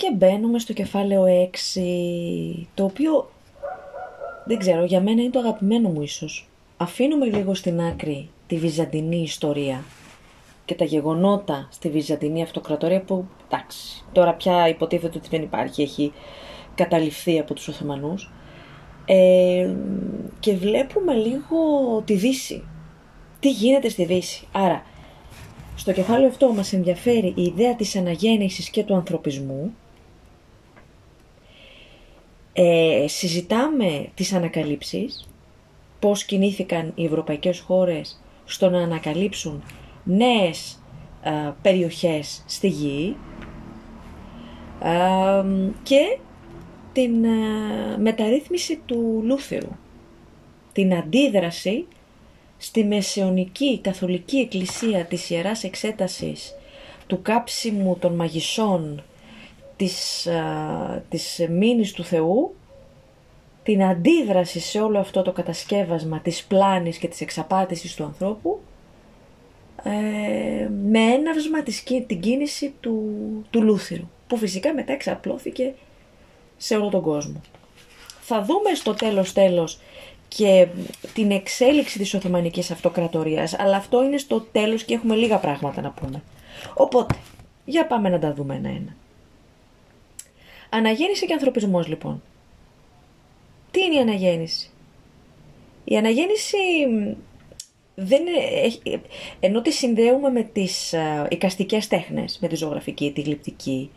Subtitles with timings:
[0.00, 1.24] Και μπαίνουμε στο κεφάλαιο
[1.74, 3.30] 6, το οποίο
[4.44, 6.48] δεν ξέρω, για μένα είναι το αγαπημένο μου ίσως.
[6.76, 9.84] Αφήνουμε λίγο στην άκρη τη βυζαντινή ιστορία
[10.64, 16.12] και τα γεγονότα στη βυζαντινή αυτοκρατορία που, εντάξει, τώρα πια υποτίθεται ότι δεν υπάρχει, έχει
[16.74, 18.30] καταληφθεί από τους Οθωμανούς.
[19.04, 19.74] Ε,
[20.40, 21.56] και βλέπουμε λίγο
[22.04, 22.64] τη Δύση.
[23.40, 24.46] Τι γίνεται στη Δύση.
[24.52, 24.82] Άρα,
[25.76, 29.74] στο κεφάλαιο αυτό μας ενδιαφέρει η ιδέα της αναγέννησης και του ανθρωπισμού.
[32.62, 35.28] Ε, συζητάμε τις ανακαλύψεις,
[35.98, 39.62] πώς κινήθηκαν οι ευρωπαϊκές χώρες στο να ανακαλύψουν
[40.04, 40.82] νέες
[41.22, 41.30] ε,
[41.62, 43.16] περιοχές στη γη
[44.82, 45.44] ε,
[45.82, 46.18] και
[46.92, 49.76] την ε, μεταρρύθμιση του Λούθερου,
[50.72, 51.86] την αντίδραση
[52.56, 56.54] στη μεσαιωνική καθολική εκκλησία της Ιεράς Εξέτασης
[57.06, 59.04] του κάψιμου των μαγισσών
[59.80, 62.54] της, α, της μήνης του Θεού
[63.62, 68.60] την αντίδραση σε όλο αυτό το κατασκεύασμα της πλάνης και της εξαπάτησης του ανθρώπου
[69.82, 73.02] ε, με έναυσμα της, την κίνηση του,
[73.50, 75.74] του Λούθυρου που φυσικά μετά εξαπλώθηκε
[76.56, 77.40] σε όλο τον κόσμο.
[78.20, 79.80] Θα δούμε στο τέλος τέλος
[80.28, 80.66] και
[81.14, 85.90] την εξέλιξη της Οθωμανικής Αυτοκρατορίας, αλλά αυτό είναι στο τέλος και έχουμε λίγα πράγματα να
[85.90, 86.22] πούμε.
[86.74, 87.14] Οπότε,
[87.64, 88.96] για πάμε να τα δούμε ένα-ένα.
[90.70, 92.22] Αναγέννηση και ανθρωπισμός λοιπόν.
[93.70, 94.70] Τι είναι η αναγέννηση;
[95.84, 96.56] Η αναγέννηση
[97.94, 99.00] δεν είναι,
[99.40, 103.90] ενώ τη συνδέουμε με τις α, οικαστικές τέχνες, με τη ζωγραφική, τη γλυπτική,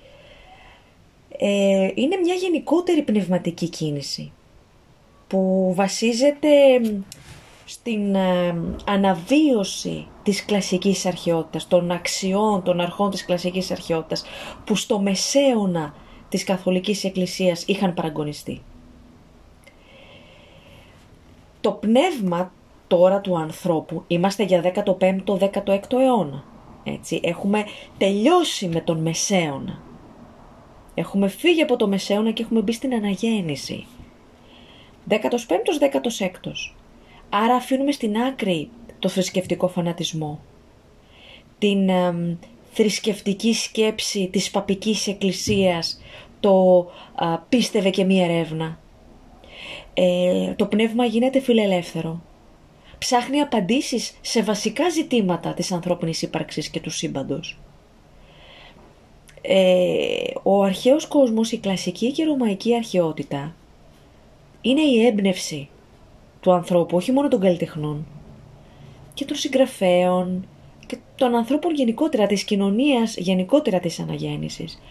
[1.38, 4.32] ε, είναι μια γενικότερη πνευματική κίνηση
[5.28, 6.50] που βασίζεται
[7.66, 14.24] στην ε, αναβίωση της κλασικής αρχαιότητας, των αξιών, των αρχών της κλασικής αρχαιότητας
[14.66, 15.94] που στο μεσαίωνα
[16.34, 18.62] της Καθολικής Εκκλησίας είχαν παραγωνιστεί.
[21.62, 22.54] Το πνεύμα
[22.88, 26.44] τώρα του ανθρώπου, είμαστε για 15ο-16ο αιώνα,
[26.84, 27.64] έτσι, έχουμε
[27.98, 29.82] τελειώσει με τον μεσαίωνα.
[30.94, 33.86] Έχουμε φύγει από το μεσαίωνα και έχουμε μπει στην αναγέννηση.
[35.10, 35.18] 15ος,
[35.80, 36.76] 16ος.
[37.30, 38.70] Άρα αφήνουμε στην άκρη
[39.00, 40.40] το θρησκευτικό φανατισμό.
[41.58, 41.90] Την
[42.72, 46.02] θρησκευτική σκέψη της παπικής εκκλησίας,
[46.44, 46.88] το
[47.50, 48.80] πίστευε και μία ερεύνα.
[49.94, 52.22] Ε, το πνεύμα γίνεται φιλελεύθερο.
[52.98, 57.60] Ψάχνει απαντήσεις σε βασικά ζητήματα της ανθρώπινης ύπαρξης και του σύμπαντος.
[59.42, 63.56] Ε, ο αρχαίος κόσμος, η κλασική και ρωμαϊκή αρχαιότητα
[64.62, 65.70] είναι η έμπνευση
[66.40, 68.06] του ανθρώπου, όχι μόνο των καλλιτεχνών
[69.14, 70.48] και των συγγραφέων
[70.86, 74.82] και των ανθρώπων γενικότερα, της κοινωνίας γενικότερα της αναγέννησης.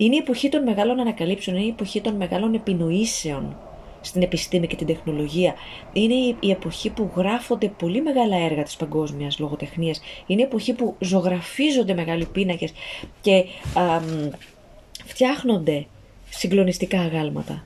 [0.00, 3.56] Είναι η εποχή των μεγάλων ανακαλύψεων, είναι η εποχή των μεγάλων επινοήσεων
[4.00, 5.54] στην επιστήμη και την τεχνολογία.
[5.92, 10.00] Είναι η εποχή που γράφονται πολύ μεγάλα έργα της παγκόσμιας λογοτεχνίας.
[10.26, 12.72] Είναι η εποχή που ζωγραφίζονται μεγάλοι πίνακες
[13.20, 13.44] και
[15.04, 15.86] φτιάχνονται
[16.30, 17.64] συγκλονιστικά αγάλματα.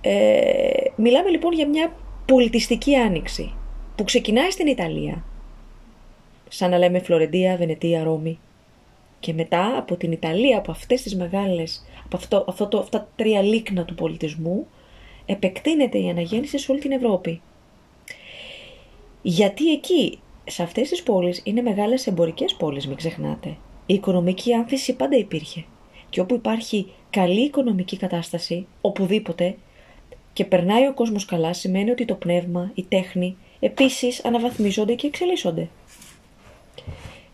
[0.00, 1.92] Ε, μιλάμε λοιπόν για μια
[2.26, 3.52] πολιτιστική άνοιξη
[3.96, 5.24] που ξεκινάει στην Ιταλία,
[6.48, 8.38] σαν να λέμε Φλωρεντία, Βενετία, Ρώμη
[9.20, 13.08] και μετά από την Ιταλία, από αυτές τις μεγάλες, από αυτό, αυτό το, αυτά τα
[13.16, 14.66] τρία λίκνα του πολιτισμού,
[15.26, 17.40] επεκτείνεται η αναγέννηση σε όλη την Ευρώπη.
[19.22, 23.56] Γιατί εκεί, σε αυτές τις πόλεις, είναι μεγάλες εμπορικές πόλεις, μην ξεχνάτε.
[23.86, 25.64] Η οικονομική άνθηση πάντα υπήρχε.
[26.10, 29.56] Και όπου υπάρχει καλή οικονομική κατάσταση, οπουδήποτε,
[30.32, 35.68] και περνάει ο κόσμος καλά σημαίνει ότι το πνεύμα, η τέχνη επίσης αναβαθμίζονται και εξελίσσονται.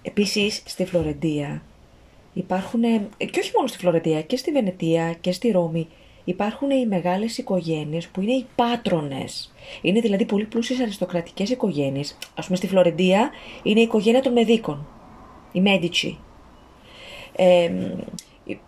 [0.02, 1.62] Επίσης στη Φλωρεντία
[2.36, 2.82] υπάρχουν,
[3.16, 5.88] και όχι μόνο στη Φλωρεντία, και στη Βενετία και στη Ρώμη,
[6.24, 9.54] υπάρχουν οι μεγάλες οικογένειες που είναι οι πάτρονες.
[9.82, 12.18] Είναι δηλαδή πολύ πλούσιες αριστοκρατικές οικογένειες.
[12.34, 13.30] Ας πούμε στη Φλωρεντία
[13.62, 14.86] είναι η οικογένεια των Μεδίκων,
[15.52, 16.18] οι Μέτιτσι.
[17.36, 17.70] Ε,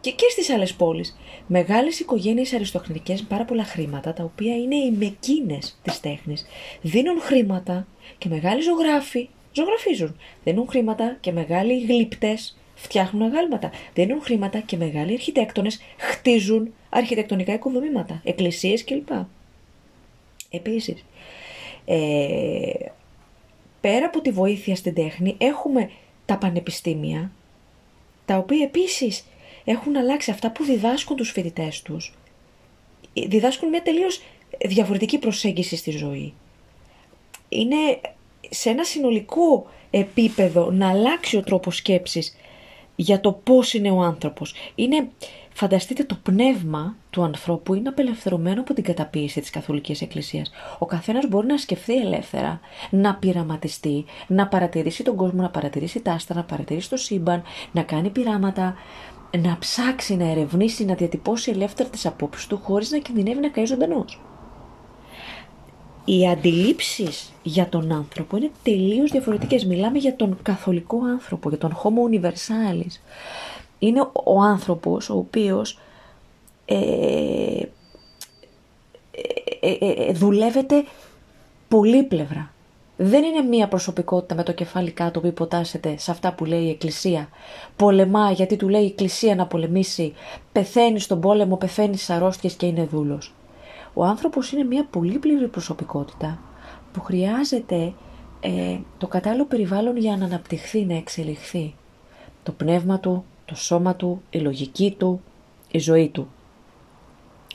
[0.00, 1.18] και, και στις άλλες πόλεις.
[1.46, 6.46] Μεγάλες οικογένειες αριστοκρατικές με πάρα πολλά χρήματα, τα οποία είναι οι μεκίνες της τέχνης.
[6.80, 7.86] Δίνουν χρήματα
[8.18, 10.16] και μεγάλοι ζωγράφοι ζωγραφίζουν.
[10.44, 13.70] Δίνουν χρήματα και μεγάλοι γλύπτες φτιάχνουν αγάλματα.
[13.94, 19.08] Δίνουν χρήματα και μεγάλοι αρχιτέκτονες χτίζουν αρχιτεκτονικά οικοδομήματα, εκκλησίες κλπ.
[20.50, 21.04] Επίσης,
[21.84, 22.72] ε,
[23.80, 25.90] πέρα από τη βοήθεια στην τέχνη έχουμε
[26.24, 27.30] τα πανεπιστήμια,
[28.24, 29.24] τα οποία επίσης
[29.64, 32.14] έχουν αλλάξει αυτά που διδάσκουν τους φοιτητές τους.
[33.12, 34.22] Διδάσκουν μια τελείως
[34.66, 36.34] διαφορετική προσέγγιση στη ζωή.
[37.48, 38.00] Είναι
[38.48, 42.36] σε ένα συνολικό επίπεδο να αλλάξει ο τρόπος σκέψης
[43.00, 44.54] για το πώς είναι ο άνθρωπος.
[44.74, 45.08] Είναι,
[45.52, 50.50] φανταστείτε, το πνεύμα του ανθρώπου είναι απελευθερωμένο από την καταπίεση της Καθολικής Εκκλησίας.
[50.78, 52.60] Ο καθένας μπορεί να σκεφτεί ελεύθερα,
[52.90, 57.42] να πειραματιστεί, να παρατηρήσει τον κόσμο, να παρατηρήσει τα άστα, να παρατηρήσει το σύμπαν,
[57.72, 58.74] να κάνει πειράματα,
[59.38, 63.64] να ψάξει, να ερευνήσει, να διατυπώσει ελεύθερα τις απόψεις του χωρίς να κινδυνεύει να καεί
[63.64, 64.18] ζωντανός
[66.08, 69.64] οι αντιλήψεις για τον άνθρωπο είναι τελείως διαφορετικές.
[69.64, 73.00] Μιλάμε για τον καθολικό άνθρωπο, για τον homo universalis.
[73.78, 75.78] Είναι ο άνθρωπος ο οποίος
[76.64, 76.76] ε,
[79.60, 80.84] ε, ε, ε δουλεύεται
[81.68, 82.52] πολύπλευρα.
[82.96, 86.70] Δεν είναι μία προσωπικότητα με το κεφάλι κάτω που υποτάσσεται σε αυτά που λέει η
[86.70, 87.28] Εκκλησία.
[87.76, 90.14] Πολεμά γιατί του λέει η Εκκλησία να πολεμήσει,
[90.52, 93.32] πεθαίνει στον πόλεμο, πεθαίνει στις αρρώστιες και είναι δούλος.
[94.00, 96.38] Ο άνθρωπος είναι μια πολύπληρη προσωπικότητα
[96.92, 97.92] που χρειάζεται
[98.40, 101.74] ε, το κατάλληλο περιβάλλον για να αναπτυχθεί, να εξελιχθεί.
[102.42, 105.20] Το πνεύμα του, το σώμα του, η λογική του,
[105.70, 106.28] η ζωή του.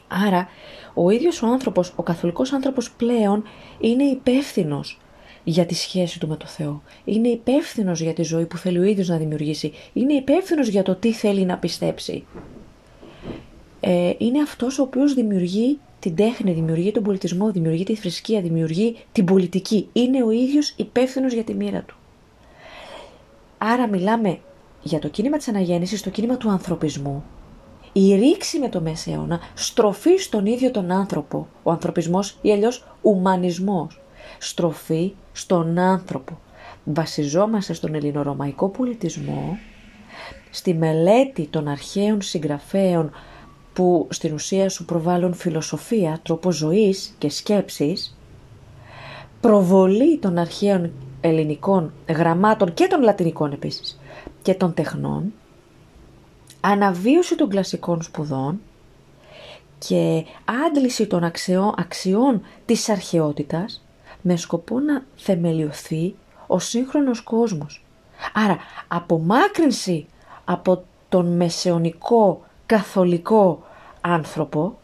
[0.07, 0.48] Άρα,
[0.94, 3.44] ο ίδιος ο άνθρωπος, ο καθολικός άνθρωπος πλέον
[3.80, 5.00] είναι υπεύθυνος
[5.44, 6.81] για τη σχέση του με το Θεό.
[7.06, 9.74] Είναι υπεύθυνος για τη ζωή που θέλει ο ίδιος να δημιουργήσει.
[9.94, 12.25] Είναι υπεύθυνος για το τι θέλει να πιστέψει.
[13.80, 18.95] Ε, είναι αυτός ο οποίος δημιουργεί την τέχνη, δημιουργεί τον πολιτισμό, δημιουργεί τη θρησκεία, δημιουργεί
[19.11, 19.89] την πολιτική.
[19.94, 21.95] Είναι ο ίδιος υπεύθυνος για τη μοίρα του.
[23.57, 24.39] Άρα μιλάμε
[24.81, 27.23] για το κίνημα της αναγέννησης, το κίνημα του ανθρωπισμού.
[27.94, 34.01] Η ρήξη με το μεσαίωνα, στροφή στον ίδιο τον άνθρωπο, ο ανθρωπισμός ή αλλιώς ουμανισμός.
[34.38, 36.39] Στροφή στον άνθρωπο.
[36.83, 39.57] Βασιζόμαστε στον ελληνορωμαϊκό πολιτισμό,
[40.49, 43.11] στη μελέτη των αρχαίων συγγραφέων
[43.73, 48.17] που στην ουσία σου προβάλλουν φιλοσοφία, τρόπο ζωής και σκέψης,
[49.41, 50.91] προβολή των αρχαίων
[51.21, 53.99] ελληνικών γραμμάτων και των λατινικών επίσης
[54.41, 55.33] και των τεχνών,
[56.61, 58.59] αναβίωση των κλασικών σπουδών
[59.77, 60.25] και
[60.67, 63.85] άντληση των αξιών, αξιών της αρχαιότητας
[64.21, 66.15] με σκοπό να θεμελιωθεί
[66.47, 67.85] ο σύγχρονος κόσμος.
[68.33, 70.05] Άρα απομάκρυνση
[70.45, 72.41] από τον μεσαιωνικό
[72.73, 73.63] καθολικό
[74.01, 74.77] άνθρωπο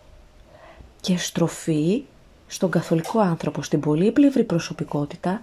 [1.01, 2.03] και στροφή
[2.47, 5.41] στον καθολικό άνθρωπο, στην πολύπλευρη προσωπικότητα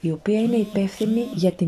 [0.00, 1.66] η οποία είναι υπεύθυνη για τη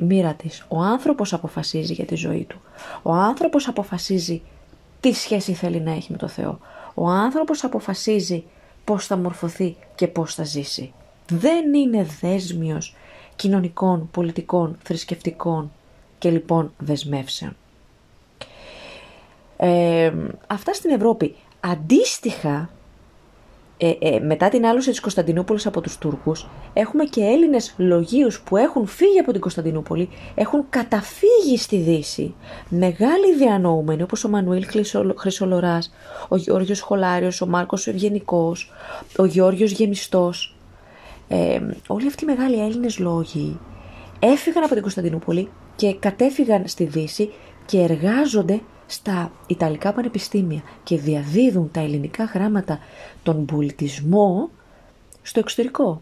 [0.00, 0.64] μοίρα της.
[0.68, 2.60] Ο άνθρωπος αποφασίζει για τη ζωή του.
[3.02, 4.42] Ο άνθρωπος αποφασίζει
[5.00, 6.58] τι σχέση θέλει να έχει με το Θεό.
[6.94, 8.44] Ο άνθρωπος αποφασίζει
[8.84, 10.92] πώς θα μορφωθεί και πώς θα ζήσει.
[11.28, 12.94] Δεν είναι δέσμιος
[13.36, 15.72] κοινωνικών, πολιτικών, θρησκευτικών
[16.18, 17.56] και λοιπόν δεσμεύσεων.
[19.56, 20.12] Ε,
[20.46, 21.34] αυτά στην Ευρώπη.
[21.60, 22.70] Αντίστοιχα,
[23.76, 28.56] ε, ε, μετά την άλωση της Κωνσταντινούπολης από τους Τούρκους, έχουμε και Έλληνες λογίους που
[28.56, 32.34] έχουν φύγει από την Κωνσταντινούπολη, έχουν καταφύγει στη Δύση.
[32.68, 34.66] Μεγάλοι διανοούμενοι, όπως ο Μανουήλ
[35.16, 35.94] Χρυσολοράς,
[36.28, 38.72] ο Γιώργος Χολάριος, ο Μάρκος Ευγενικός,
[39.18, 40.56] ο Γιώργος Γεμιστός.
[41.28, 43.58] Ε, όλοι αυτοί οι μεγάλοι Έλληνες λόγοι
[44.18, 47.32] έφυγαν από την Κωνσταντινούπολη και κατέφυγαν στη Δύση
[47.66, 52.78] και εργάζονται στα Ιταλικά πανεπιστήμια και διαδίδουν τα ελληνικά γράμματα
[53.22, 54.50] τον πολιτισμό
[55.22, 56.00] στο εξωτερικό.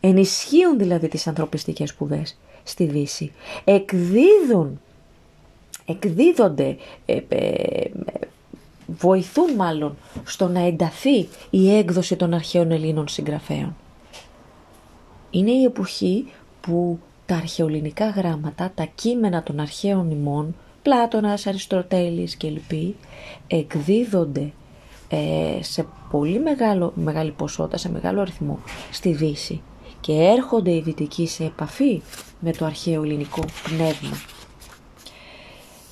[0.00, 3.32] Ενισχύουν δηλαδή τις ανθρωπιστικές σπουδές στη Δύση.
[3.64, 4.80] Εκδίδουν,
[5.86, 6.76] εκδίδονται,
[7.06, 7.90] ε, ε,
[8.86, 13.76] βοηθούν μάλλον στο να ενταθεί η έκδοση των αρχαίων Ελλήνων συγγραφέων.
[15.30, 20.54] Είναι η εποχή που τα αρχαιοελληνικά γράμματα, τα κείμενα των αρχαίων ημών,
[20.88, 22.96] Πλάτωνας, Αριστοτέλης και λοιποί
[23.46, 24.52] εκδίδονται
[25.08, 28.58] ε, σε πολύ μεγάλο, μεγάλη ποσότητα, σε μεγάλο αριθμό
[28.90, 29.60] στη Δύση
[30.00, 32.02] και έρχονται οι Δυτικοί σε επαφή
[32.40, 34.16] με το αρχαίο ελληνικό πνεύμα.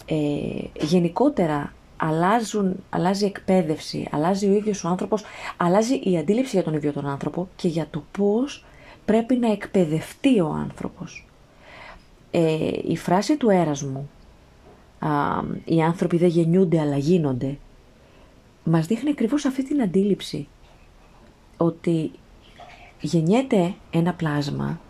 [0.06, 5.24] Ε, γενικότερα αλλάζουν, αλλάζει η εκπαίδευση, αλλάζει ο ίδιος ο άνθρωπος,
[5.56, 8.64] αλλάζει η αντίληψη για τον ίδιο τον άνθρωπο και για το πώς
[9.04, 11.26] πρέπει να εκπαιδευτεί ο άνθρωπος.
[12.30, 14.10] Ε, η φράση του έρασμου
[15.64, 17.58] οι άνθρωποι δεν γεννιούνται αλλά γίνονται,
[18.64, 20.48] μας δείχνει ακριβώς αυτή την αντίληψη
[21.56, 22.10] ότι
[23.00, 24.80] γεννιέται ένα πλάσμα,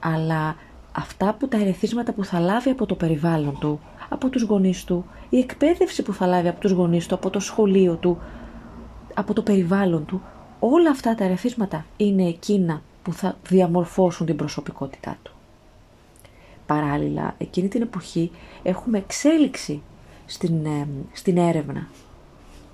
[0.00, 0.56] αλλά
[0.92, 5.04] αυτά που τα ερεθίσματα που θα λάβει από το περιβάλλον του, από τους γονείς του,
[5.28, 8.18] η εκπαίδευση που θα λάβει από τους γονείς του, από το σχολείο του,
[9.14, 10.22] από το περιβάλλον του,
[10.58, 15.33] όλα αυτά τα ερεθίσματα είναι εκείνα που θα διαμορφώσουν την προσωπικότητά του.
[16.66, 18.30] Παράλληλα, εκείνη την εποχή
[18.62, 19.82] έχουμε εξέλιξη
[20.26, 21.88] στην, ε, στην έρευνα,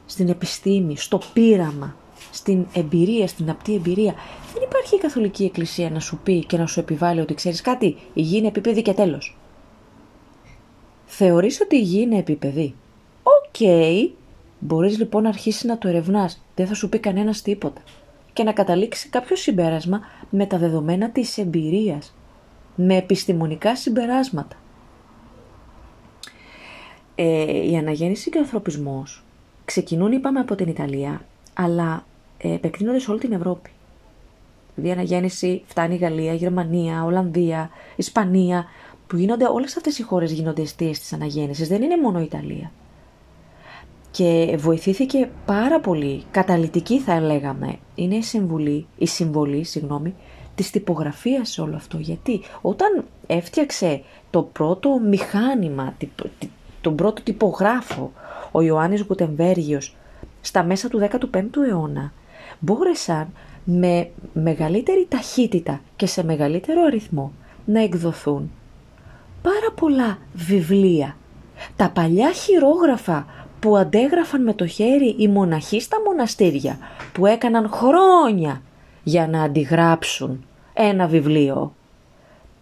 [0.07, 1.97] στην επιστήμη, στο πείραμα,
[2.31, 4.15] στην εμπειρία, στην απτή εμπειρία.
[4.55, 7.97] Δεν υπάρχει η Καθολική Εκκλησία να σου πει και να σου επιβάλλει ότι ξέρεις κάτι,
[8.15, 9.37] η γη είναι επίπεδη και τέλος.
[11.07, 12.75] Θεωρείς ότι η γη είναι επίπεδη.
[13.23, 13.55] OK.
[13.59, 14.11] Okay.
[14.59, 16.43] Μπορείς λοιπόν να αρχίσεις να το ερευνάς.
[16.55, 17.81] Δεν θα σου πει κανένας τίποτα.
[18.33, 22.15] Και να καταλήξεις κάποιο συμπέρασμα με τα δεδομένα της εμπειρίας.
[22.83, 24.57] Με επιστημονικά συμπεράσματα.
[27.15, 29.25] Ε, η αναγέννηση και ο ανθρωπισμός
[29.65, 32.05] ξεκινούν είπαμε από την Ιταλία, αλλά
[32.39, 33.71] ε, επεκτείνονται σε όλη την Ευρώπη.
[34.75, 38.65] Δηλαδή η αναγέννηση φτάνει η Γαλλία, η Γερμανία, Ολλανδία, Ισπανία,
[39.07, 42.73] που γίνονται όλες αυτές οι χώρες γίνονται αιστείες της αναγέννησης, δεν είναι μόνο η Ιταλία.
[44.11, 50.15] Και βοηθήθηκε πάρα πολύ, καταλητική θα λέγαμε, είναι η συμβουλή, η συμβολή, συγγνώμη,
[50.61, 51.99] της τυπογραφίας σε όλο αυτό.
[51.99, 55.95] Γιατί όταν έφτιαξε το πρώτο μηχάνημα,
[56.81, 58.13] τον πρώτο τυπογράφο,
[58.51, 59.97] ο Ιωάννης Γουτεμβέργιος,
[60.41, 62.13] στα μέσα του 15ου αιώνα,
[62.59, 63.29] μπόρεσαν
[63.65, 67.33] με μεγαλύτερη ταχύτητα και σε μεγαλύτερο αριθμό
[67.65, 68.51] να εκδοθούν
[69.43, 71.17] πάρα πολλά βιβλία.
[71.77, 73.27] Τα παλιά χειρόγραφα
[73.61, 76.79] που αντέγραφαν με το χέρι οι μοναχοί στα μοναστήρια
[77.13, 78.63] που έκαναν χρόνια
[79.03, 81.75] για να αντιγράψουν ένα βιβλίο.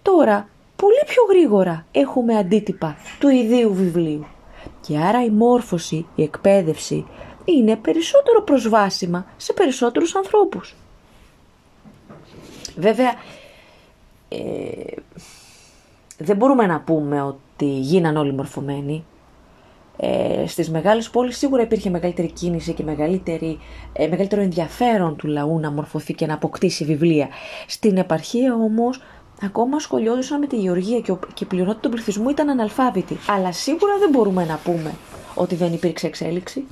[0.02, 4.26] Τώρα πολύ πιο γρήγορα έχουμε αντίτυπα του ιδίου βιβλίου
[4.80, 7.06] και άρα η μόρφωση, η εκπαίδευση
[7.44, 10.74] είναι περισσότερο προσβάσιμα σε περισσότερους ανθρώπους.
[12.76, 13.14] Βέβαια,
[14.28, 14.38] ε,
[16.18, 19.04] δεν μπορούμε να πούμε ότι γίναν όλοι μορφωμένοι.
[20.00, 23.58] Ε, στις μεγάλες πόλεις σίγουρα υπήρχε μεγαλύτερη κίνηση και μεγαλύτερη,
[23.92, 27.28] ε, μεγαλύτερο ενδιαφέρον του λαού να μορφωθεί και να αποκτήσει βιβλία.
[27.66, 29.02] Στην επαρχία όμως
[29.42, 33.16] ακόμα σχολιόντουσαν με τη γεωργία και, και η πλειονότητα του πληθυσμού ήταν αναλφάβητη.
[33.26, 34.94] Αλλά σίγουρα δεν μπορούμε να πούμε
[35.34, 36.64] ότι δεν υπήρξε εξέλιξη.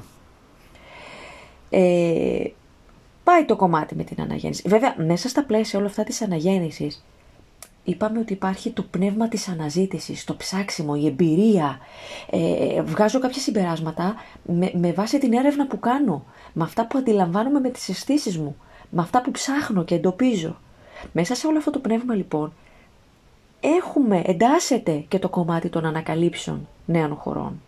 [1.71, 2.45] Ε,
[3.25, 4.62] πάει το κομμάτι με την αναγέννηση.
[4.66, 7.04] Βέβαια, μέσα στα πλαίσια όλα αυτά της αναγέννησης,
[7.87, 11.78] είπαμε ότι υπάρχει το πνεύμα της αναζήτησης, το ψάξιμο, η εμπειρία.
[12.31, 14.14] Ε, βγάζω κάποια συμπεράσματα
[14.47, 18.57] με, με βάση την έρευνα που κάνω, με αυτά που αντιλαμβάνομαι με τις αισθήσεις μου,
[18.90, 20.57] με αυτά που ψάχνω και εντοπίζω.
[21.12, 22.52] Μέσα σε όλο αυτό το πνεύμα λοιπόν
[23.61, 27.61] έχουμε, εντάσσεται και το κομμάτι των ανακαλύψεων νέων χωρών.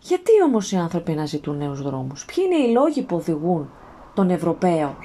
[0.00, 3.70] Γιατί όμως οι άνθρωποι να ζητούν νέους δρόμους, ποιοι είναι οι λόγοι που οδηγούν
[4.14, 4.96] τον Ευρωπαίο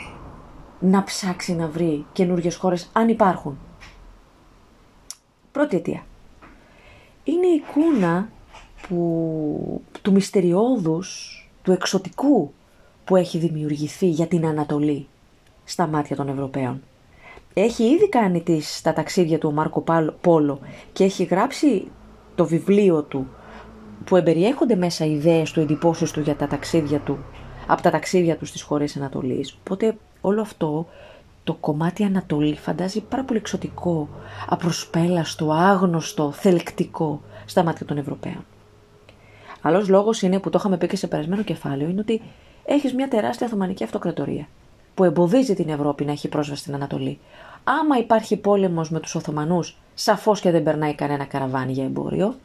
[0.83, 3.57] να ψάξει να βρει καινούριε χώρες αν υπάρχουν.
[5.51, 6.05] Πρώτη αιτία.
[7.23, 8.29] Είναι η εικόνα
[8.87, 12.53] που, του μυστεριώδους, του εξωτικού
[13.03, 15.07] που έχει δημιουργηθεί για την Ανατολή
[15.63, 16.81] στα μάτια των Ευρωπαίων.
[17.53, 19.83] Έχει ήδη κάνει τις, τα ταξίδια του ο Μάρκο
[20.21, 20.59] Πόλο
[20.93, 21.87] και έχει γράψει
[22.35, 23.27] το βιβλίο του
[24.03, 27.17] που εμπεριέχονται μέσα ιδέες του, εντυπώσεις του για τα ταξίδια του,
[27.67, 29.57] από τα ταξίδια του στις χώρες Ανατολής.
[29.59, 30.87] Οπότε όλο αυτό
[31.43, 34.09] το κομμάτι Ανατολή φαντάζει πάρα πολύ εξωτικό,
[34.47, 38.45] απροσπέλαστο, άγνωστο, θελκτικό στα μάτια των Ευρωπαίων.
[39.61, 42.21] Άλλος λόγος είναι που το είχαμε πει και σε περασμένο κεφάλαιο, είναι ότι
[42.65, 44.47] έχεις μια τεράστια Οθωμανική Αυτοκρατορία
[44.93, 47.19] που εμποδίζει την Ευρώπη να έχει πρόσβαση στην Ανατολή.
[47.63, 52.35] Άμα υπάρχει πόλεμος με τους Οθωμανούς, σαφώς και δεν περνάει κανένα καραβάνι για εμπόριο.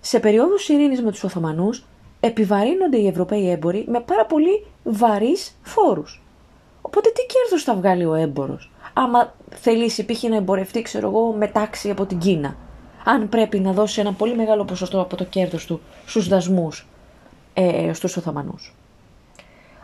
[0.00, 1.84] Σε περίοδους ειρήνης με τους Οθωμανούς,
[2.20, 6.22] επιβαρύνονται οι Ευρωπαίοι έμποροι με πάρα πολύ βαρύς φόρους.
[6.90, 8.58] Οπότε τι κέρδος θα βγάλει ο έμπορο,
[8.92, 10.22] άμα θελήσει π.χ.
[10.22, 12.56] να εμπορευτεί, ξέρω εγώ, με τάξη από την Κίνα.
[13.04, 16.86] Αν πρέπει να δώσει ένα πολύ μεγάλο ποσοστό από το κέρδος του στους δασμούς
[17.54, 18.74] ε, στους Οθωμανούς.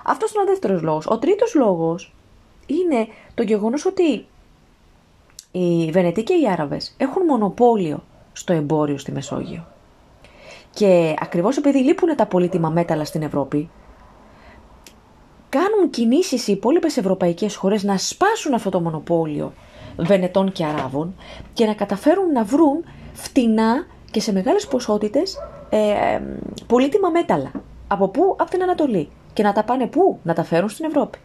[0.05, 1.07] Αυτός είναι ο δεύτερος λόγος.
[1.07, 2.15] Ο τρίτος λόγος
[2.67, 4.27] είναι το γεγονός ότι
[5.51, 9.67] οι Βενετοί και οι Άραβες έχουν μονοπόλιο στο εμπόριο στη Μεσόγειο.
[10.71, 13.71] Και ακριβώς επειδή λείπουν τα πολύτιμα μέταλλα στην Ευρώπη,
[15.49, 19.53] κάνουν κινήσεις οι υπόλοιπες ευρωπαϊκές χώρες να σπάσουν αυτό το μονοπόλιο
[19.97, 21.15] Βενετών και Αράβων
[21.53, 25.38] και να καταφέρουν να βρουν φτηνά και σε μεγάλες ποσότητες
[25.71, 26.21] ε,
[26.67, 27.50] πολύτιμα μέταλλα.
[27.88, 29.09] Από πού; Από την Ανατολή.
[29.33, 31.19] Και να τα πάνε πού; Να τα φέρουν στην Ευρώπη.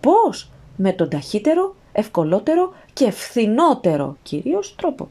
[0.00, 5.08] Πώς; Με τον ταχύτερο, ευκολότερο και φθηνότερο κυρίως τρόπο.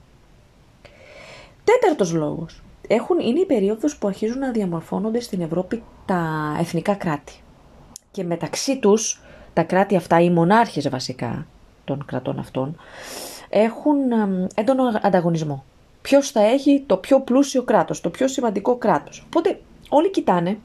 [1.64, 2.62] Τέταρτος λόγος.
[2.88, 7.42] Έχουν, είναι η περίοδος που αρχίζουν να διαμορφώνονται στην Ευρώπη τα εθνικά κράτη
[8.18, 9.22] και μεταξύ τους
[9.54, 11.48] τα κράτη αυτά, οι μονάρχες βασικά
[11.86, 12.78] των κρατών αυτών,
[13.50, 13.96] έχουν
[14.56, 15.64] έντονο ανταγωνισμό.
[16.02, 19.24] Ποιος θα έχει το πιο πλούσιο κράτος, το πιο σημαντικό κράτος.
[19.26, 19.60] Οπότε
[19.90, 20.58] όλοι κοιτάνε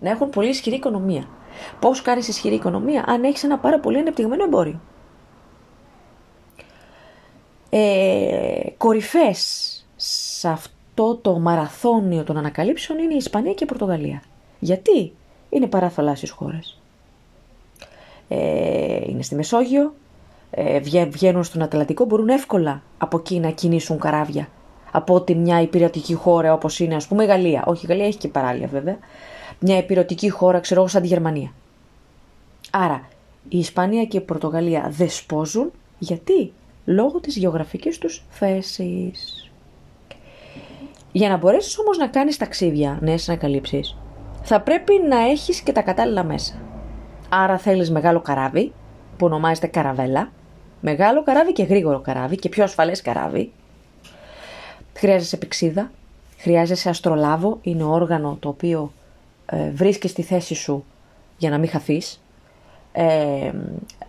[0.00, 1.28] να έχουν πολύ ισχυρή οικονομία.
[1.80, 4.80] Πώς κάνεις ισχυρή οικονομία αν έχεις ένα πάρα πολύ ανεπτυγμένο εμπόριο.
[7.70, 14.22] Ε, κορυφές σε αυτό το μαραθώνιο των ανακαλύψεων είναι η Ισπανία και η Πορτογαλία.
[14.58, 15.12] Γιατί;
[15.54, 16.80] Είναι παραθαλάσσιες χώρες.
[18.28, 19.94] Ε, είναι στη Μεσόγειο,
[20.50, 24.48] ε, βγαίνουν στον Ατλαντικό, μπορούν εύκολα από εκεί να κινήσουν καράβια.
[24.96, 27.64] από ότι μια υπηρετική χώρα όπως είναι ας πούμε η Γαλλία.
[27.66, 28.98] Όχι η Γαλλία έχει και παράλια βέβαια.
[29.58, 31.52] Μια υπηρετική χώρα ξέρω εγώ σαν τη Γερμανία.
[32.70, 33.08] Άρα
[33.48, 36.52] η Ισπανία και η Πορτογαλία δεσπόζουν γιατί;
[36.84, 39.50] Λόγω της γεωγραφικής τους θέσης.
[41.12, 43.96] Για να μπορέσεις όμως να κάνεις ταξίδια, νέες ανακαλύψεις,
[44.46, 46.54] θα πρέπει να έχεις και τα κατάλληλα μέσα.
[47.28, 48.72] Άρα θέλεις μεγάλο καράβι,
[49.16, 50.30] που ονομάζεται καραβέλα,
[50.80, 53.52] μεγάλο καράβι και γρήγορο καράβι και πιο ασφαλές καράβι.
[54.94, 55.90] Χρειάζεσαι πηξίδα,
[56.38, 58.92] χρειάζεσαι αστρολάβο, είναι όργανο το οποίο
[59.46, 60.84] ε, βρίσκεις στη θέση σου
[61.36, 62.22] για να μην χαθείς.
[62.92, 63.52] Ε,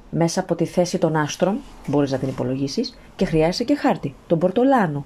[0.09, 4.39] μέσα από τη θέση των άστρων, μπορείς να την υπολογίσεις, και χρειάζεσαι και χάρτη, τον
[4.39, 5.05] πορτολάνο.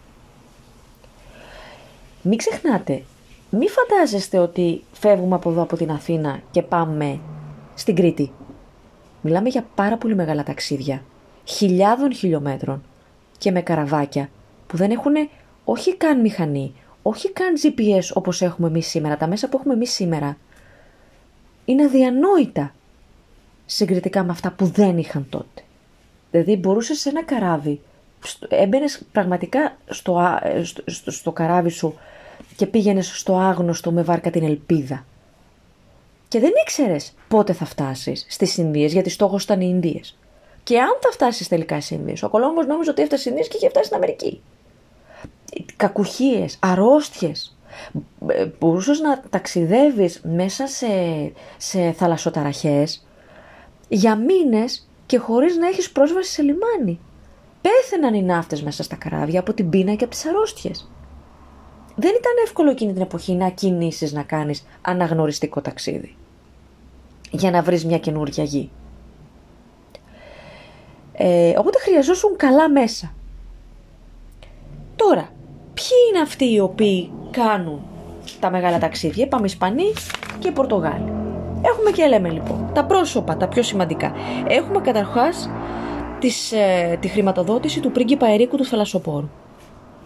[2.21, 3.03] Μην ξεχνάτε,
[3.49, 7.19] μη φαντάζεστε ότι φεύγουμε από εδώ από την Αθήνα και πάμε
[7.75, 8.31] στην Κρήτη.
[9.21, 11.03] Μιλάμε για πάρα πολύ μεγάλα ταξίδια,
[11.43, 12.83] χιλιάδων χιλιόμετρων
[13.37, 14.29] και με καραβάκια
[14.67, 15.13] που δεν έχουν
[15.63, 19.91] όχι καν μηχανή, όχι καν GPS όπως έχουμε εμείς σήμερα, τα μέσα που έχουμε εμείς
[19.91, 20.37] σήμερα.
[21.65, 22.73] Είναι αδιανόητα
[23.65, 25.61] συγκριτικά με αυτά που δεν είχαν τότε.
[26.31, 27.81] Δηλαδή μπορούσες σε ένα καράβι,
[28.49, 30.39] έμπαινες πραγματικά στο,
[30.85, 31.95] στο, στο καράβι σου
[32.59, 35.05] και πήγαινε στο άγνωστο με βάρκα την ελπίδα.
[36.27, 40.17] Και δεν ήξερες πότε θα φτάσεις στις Ινδίες, γιατί στόχος ήταν οι Ινδίες.
[40.63, 43.57] Και αν θα φτάσεις τελικά στις Ινδίες, ο Κολόμβο νόμιζε ότι έφτασε στις Ινδίες και
[43.57, 44.41] είχε φτάσει στην Αμερική.
[45.75, 47.57] Κακουχίες, αρρώστιες.
[48.27, 50.87] Ε, Μπορούσες να ταξιδεύεις μέσα σε,
[51.57, 53.05] σε θαλασσοταραχές
[53.87, 56.99] για μήνες και χωρίς να έχεις πρόσβαση σε λιμάνι.
[57.61, 60.89] Πέθαιναν οι ναύτες μέσα στα καράβια από την πείνα και από τις αρρώστιες
[61.99, 66.15] δεν ήταν εύκολο εκείνη την εποχή να κινήσεις να κάνεις αναγνωριστικό ταξίδι
[67.31, 68.69] για να βρεις μια καινούργια γη.
[71.13, 73.13] Ε, οπότε χρειαζόσουν καλά μέσα.
[74.95, 75.29] Τώρα,
[75.73, 77.81] ποιοι είναι αυτοί οι οποίοι κάνουν
[78.39, 79.93] τα μεγάλα ταξίδια, είπαμε Ισπανοί
[80.39, 81.13] και Πορτογάλοι.
[81.61, 84.13] Έχουμε και λέμε λοιπόν τα πρόσωπα, τα πιο σημαντικά.
[84.47, 85.49] Έχουμε καταρχάς
[86.19, 89.29] τις, ε, τη χρηματοδότηση του πρίγκιπα Ερίκου του Θαλασσοπόρου.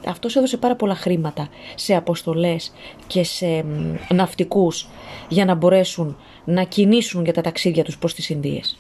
[0.07, 2.73] Αυτός έδωσε πάρα πολλά χρήματα σε αποστολές
[3.07, 3.65] και σε
[4.13, 4.87] ναυτικούς
[5.29, 8.77] για να μπορέσουν να κινήσουν για τα ταξίδια τους προς τις Ινδίες.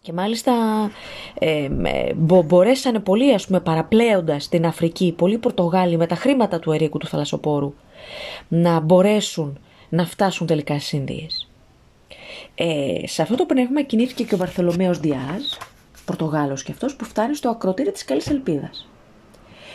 [0.00, 0.52] Και μάλιστα
[1.38, 1.68] ε,
[2.44, 7.06] μπορέσανε πολλοί ας πούμε παραπλέοντας την Αφρική, πολλοί Πορτογάλοι με τα χρήματα του Ερίκου του
[7.06, 7.74] Θαλασσοπόρου
[8.48, 11.50] να μπορέσουν να φτάσουν τελικά στις Ινδίες.
[12.54, 15.42] Ε, σε αυτό το πνεύμα κινήθηκε και ο Βαρθολομαίος Διάζ,
[16.04, 18.91] Πορτογάλος και αυτός που φτάνει στο ακροτήρι της Καλής Ελπίδας.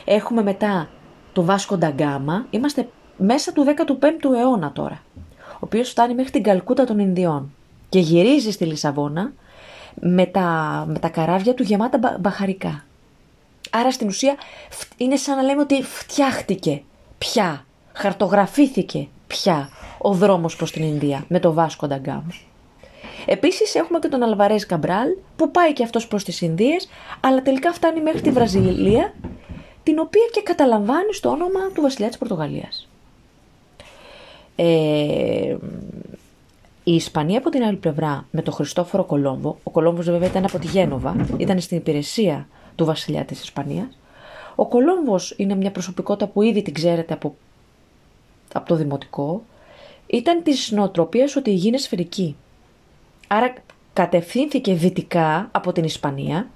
[0.09, 0.89] Έχουμε μετά
[1.33, 2.45] το Βάσκο Νταγκάμα.
[2.49, 5.03] Είμαστε μέσα του 15ου αιώνα τώρα.
[5.39, 7.53] Ο οποίος φτάνει μέχρι την Καλκούτα των Ινδιών
[7.89, 9.33] και γυρίζει στη Λισαβόνα
[9.93, 12.85] με τα, με τα καράβια του γεμάτα μπαχαρικά.
[13.71, 14.35] Άρα στην ουσία
[14.97, 16.81] είναι σαν να λέμε ότι φτιάχτηκε
[17.17, 22.33] πια, χαρτογραφήθηκε πια ο δρόμος προς την Ινδία με το Βάσκο Νταγκάμα.
[23.25, 26.89] Επίσης έχουμε και τον Αλβαρές Καμπράλ που πάει και αυτός προς τις Ινδίες
[27.19, 29.13] αλλά τελικά φτάνει μέχρι τη Βραζιλία
[29.88, 32.88] την οποία και καταλαμβάνει στο όνομα του βασιλιά της Πορτογαλίας.
[34.56, 35.56] Ε,
[36.84, 40.60] η Ισπανία από την άλλη πλευρά με τον Χριστόφορο Κολόμβο, ο Κολόμβος βέβαια ήταν από
[40.60, 43.97] τη Γένοβα, ήταν στην υπηρεσία του βασιλιά της Ισπανίας.
[44.56, 47.36] Ο Κολόμβος είναι μια προσωπικότητα που ήδη την ξέρετε από,
[48.54, 49.43] από το δημοτικό.
[50.08, 52.36] Ήταν της νοοτροπίας ότι η γη είναι σφαιρική.
[53.28, 53.54] Άρα
[53.93, 56.50] κατευθύνθηκε δυτικά από την Ισπανία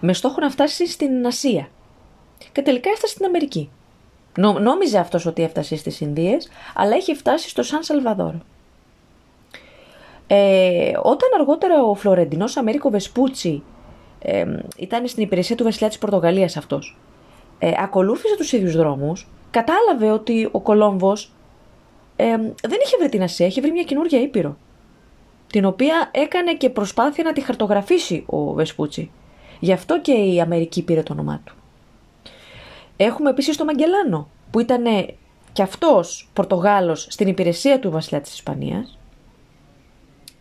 [0.00, 1.68] με στόχο να φτάσει στην Ασία
[2.52, 3.70] και τελικά έφτασε στην Αμερική.
[4.38, 8.34] Νο, νόμιζε αυτός ότι έφτασε στις Ινδίες, αλλά έχει φτάσει στο Σαν Σαλβαδόρ.
[10.26, 13.62] Ε, όταν αργότερα ο Φλωρεντινός Αμέρικο Βεσπούτσι
[14.18, 14.44] ε,
[14.76, 16.98] ήταν στην υπηρεσία του βασιλιά της Πορτογαλίας αυτός,
[17.58, 21.32] ε, ακολούθησε τους ίδιους δρόμους, κατάλαβε ότι ο Κολόμβος
[22.16, 24.56] ε, δεν είχε βρει την Ασία, είχε βρει μια καινούργια ήπειρο,
[25.46, 29.10] την οποία έκανε και προσπάθεια να τη χαρτογραφήσει ο Βεσπούτσι.
[29.60, 31.54] Γι' αυτό και η Αμερική πήρε το όνομά του.
[33.02, 34.84] Έχουμε επίσης τον Μαγκελάνο, που ήταν
[35.52, 38.98] και αυτός Πορτογάλος στην υπηρεσία του βασιλιά της Ισπανίας.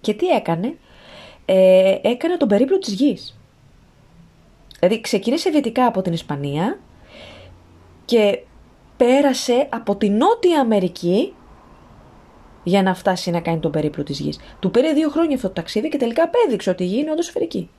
[0.02, 0.78] Και τι έκανε,
[1.46, 3.40] ε, έκανε τον περίπλο της γης.
[4.80, 6.80] Δηλαδή ξεκίνησε δυτικά από την Ισπανία
[8.06, 8.40] και
[8.98, 11.34] πέρασε από την Νότια Αμερική
[12.64, 14.40] για να φτάσει να κάνει τον περίπλο της γης.
[14.60, 17.26] Του πήρε δύο χρόνια αυτό το ταξίδι και τελικά απέδειξε ότι η γη είναι όντως
[17.26, 17.70] σφαιρική.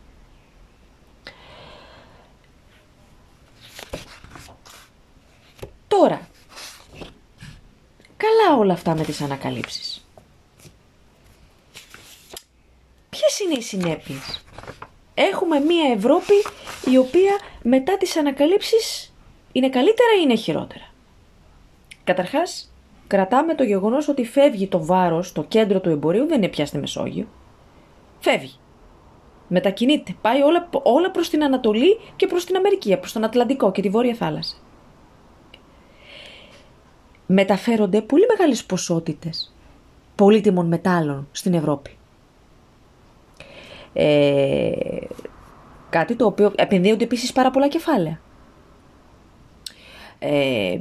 [5.90, 6.20] Τώρα,
[8.16, 10.06] καλά όλα αυτά με τις ανακαλύψεις.
[13.10, 14.44] Ποιες είναι οι συνέπειες;
[15.14, 16.34] Έχουμε μία Ευρώπη
[16.90, 19.14] η οποία μετά τις ανακαλύψεις
[19.52, 20.84] είναι καλύτερα ή είναι χειρότερα;
[22.04, 22.72] Καταρχάς,
[23.06, 26.78] κρατάμε το γεγονός ότι φεύγει το βάρος, το κέντρο του εμπορίου, δεν είναι πια στη
[26.78, 27.26] Μεσόγειο.
[28.20, 28.58] Φεύγει.
[29.48, 30.16] Μετακινείται.
[30.20, 33.88] Πάει όλα, όλα προς την Ανατολή και προς την Αμερική, προς τον Ατλαντικό και τη
[33.88, 34.56] Βόρεια Θάλασσα.
[37.32, 39.54] Μεταφέρονται πολύ μεγάλες ποσότητες
[40.14, 41.90] πολύτιμων μετάλλων στην Ευρώπη.
[43.92, 44.70] Ε,
[45.90, 48.20] κάτι το οποίο επενδύονται επίσης πάρα πολλά κεφάλαια.
[50.18, 50.78] Ε,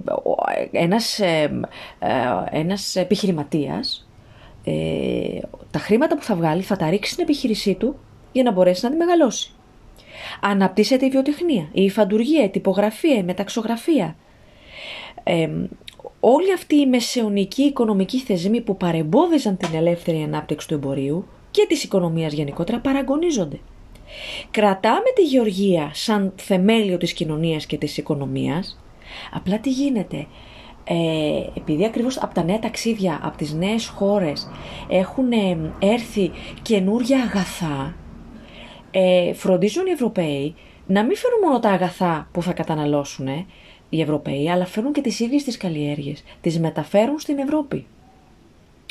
[0.71, 1.59] ένας, ε,
[1.99, 2.09] ε,
[2.49, 4.09] ένας επιχειρηματίας
[4.63, 5.39] ε,
[5.71, 7.99] τα χρήματα που θα βγάλει θα τα ρίξει στην επιχείρησή του
[8.31, 9.51] για να μπορέσει να τη μεγαλώσει.
[10.41, 14.15] Αναπτύσσεται η βιοτεχνία, η υφαντουργία, η τυπογραφία, η μεταξογραφία.
[15.23, 15.49] Ε,
[16.19, 21.83] όλοι αυτοί οι μεσαιωνικοί οικονομικοί θεσμοί που παρεμπόδιζαν την ελεύθερη ανάπτυξη του εμπορίου και της
[21.83, 23.59] οικονομίας γενικότερα παραγωνίζονται.
[24.51, 28.79] Κρατάμε τη γεωργία σαν θεμέλιο της κοινωνίας και της οικονομίας,
[29.33, 30.27] απλά τι γίνεται,
[30.83, 30.95] ε,
[31.57, 34.49] επειδή ακριβώς από τα νέα ταξίδια, από τις νέες χώρες
[34.89, 37.95] έχουν ε, έρθει καινούρια αγαθά,
[38.91, 40.55] ε, φροντίζουν οι Ευρωπαίοι
[40.85, 43.27] να μην φέρουν μόνο τα αγαθά που θα καταναλώσουν
[43.89, 47.85] οι Ευρωπαίοι, αλλά φέρουν και τις ίδιες τις καλλιέργειες, τις μεταφέρουν στην Ευρώπη.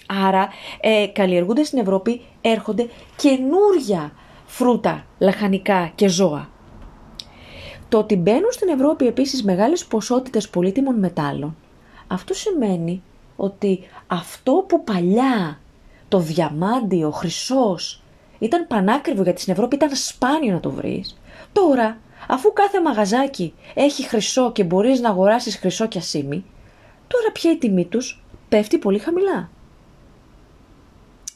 [0.07, 0.49] Άρα
[0.81, 4.13] ε, καλλιεργούνται στην Ευρώπη, έρχονται καινούρια
[4.47, 6.49] φρούτα, λαχανικά και ζώα.
[7.89, 11.57] Το ότι μπαίνουν στην Ευρώπη επίσης μεγάλες ποσότητες πολύτιμων μετάλλων,
[12.07, 13.03] αυτό σημαίνει
[13.37, 15.61] ότι αυτό που παλιά
[16.09, 18.03] το διαμάντι, ο χρυσός,
[18.39, 21.19] ήταν πανάκριβο γιατί στην Ευρώπη ήταν σπάνιο να το βρεις,
[21.53, 26.45] τώρα αφού κάθε μαγαζάκι έχει χρυσό και μπορείς να αγοράσεις χρυσό και ασίμι,
[27.09, 29.51] τώρα πια η τιμή τους πέφτει πολύ χαμηλά.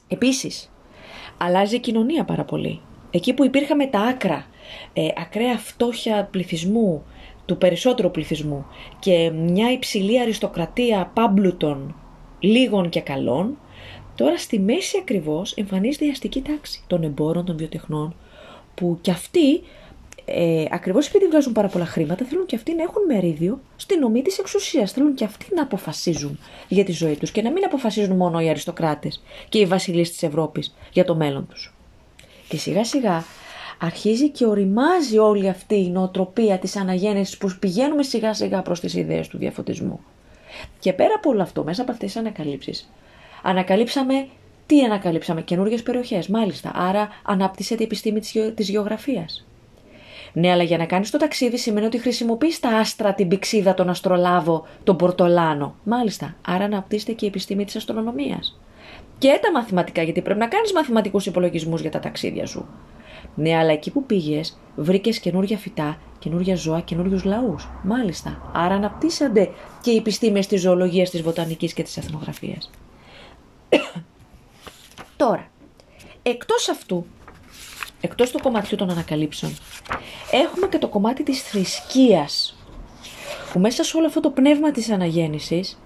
[0.09, 0.71] Επίσης,
[1.39, 2.81] αλλάζει η κοινωνία πάρα πολύ.
[3.11, 4.47] Εκεί που υπήρχαμε τα άκρα,
[4.93, 7.05] ε, ακραία φτώχεια πληθυσμού,
[7.47, 8.67] του περισσότερου πληθυσμού
[8.99, 11.95] και μια υψηλή αριστοκρατία πάμπλουτων,
[12.39, 13.59] λίγων και καλών,
[14.15, 18.15] τώρα στη μέση ακριβώς εμφανίζεται η αστική τάξη των εμπόρων, των βιοτεχνών,
[18.75, 19.63] που κι αυτοί
[20.25, 24.23] ε, ακριβώς επειδή βγάζουν πάρα πολλά χρήματα, θέλουν και αυτοί να έχουν μερίδιο στην ομή
[24.23, 24.93] της εξουσίας.
[24.93, 28.49] Θέλουν και αυτοί να αποφασίζουν για τη ζωή τους και να μην αποφασίζουν μόνο οι
[28.49, 31.75] αριστοκράτες και οι βασιλείς της Ευρώπης για το μέλλον τους.
[32.49, 33.25] Και σιγά σιγά
[33.81, 38.95] αρχίζει και οριμάζει όλη αυτή η νοοτροπία της αναγέννησης που πηγαίνουμε σιγά σιγά προς τις
[38.95, 40.01] ιδέες του διαφωτισμού.
[40.79, 42.91] Και πέρα από όλο αυτό, μέσα από αυτές τις ανακαλύψεις,
[43.43, 44.27] ανακαλύψαμε
[44.67, 46.73] τι ανακαλύψαμε, καινούργιες περιοχές, μάλιστα.
[46.75, 48.21] Άρα ανάπτυσε η επιστήμη
[48.55, 49.47] της γεωγραφίας.
[50.33, 53.89] Ναι, αλλά για να κάνεις το ταξίδι σημαίνει ότι χρησιμοποιείς τα άστρα, την πηξίδα, τον
[53.89, 55.75] αστρολάβο, τον πορτολάνο.
[55.85, 56.35] Μάλιστα.
[56.47, 58.61] Άρα αναπτύσσεται και η επιστήμη της αστρονομίας.
[59.19, 62.67] Και τα μαθηματικά, γιατί πρέπει να κάνεις μαθηματικούς υπολογισμούς για τα ταξίδια σου.
[63.35, 67.69] Ναι, αλλά εκεί που πήγες, βρήκες καινούργια φυτά, καινούργια ζώα, καινούριους λαούς.
[67.83, 68.51] Μάλιστα.
[68.55, 69.51] Άρα αναπτύσσονται
[69.83, 72.71] και οι επιστήμες της ζωολογίας, της βοτανικής και της εθνογραφίας.
[75.17, 75.51] Τώρα,
[76.23, 77.07] εκτός αυτού,
[78.03, 79.57] εκτός του κομματιού των ανακαλύψεων,
[80.31, 82.57] έχουμε και το κομμάτι της θρησκείας,
[83.53, 85.79] που μέσα σε όλο αυτό το πνεύμα της αναγέννησης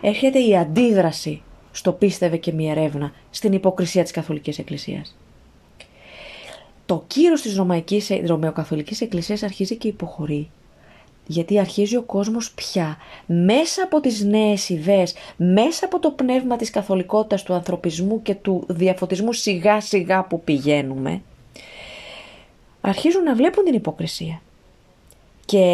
[0.00, 5.16] έρχεται η αντίδραση στο πίστευε και μια ερεύνα στην υποκρισία της Καθολικής Εκκλησίας
[6.86, 10.50] το κύρος της Ρωμαϊκής, Ρωμαιοκαθολικής Εκκλησίας αρχίζει και υποχωρεί.
[11.26, 16.70] Γιατί αρχίζει ο κόσμος πια μέσα από τις νέες ιδέες, μέσα από το πνεύμα της
[16.70, 21.22] καθολικότητας, του ανθρωπισμού και του διαφωτισμού σιγά σιγά που πηγαίνουμε,
[22.88, 24.40] αρχίζουν να βλέπουν την υποκρισία.
[25.44, 25.64] Και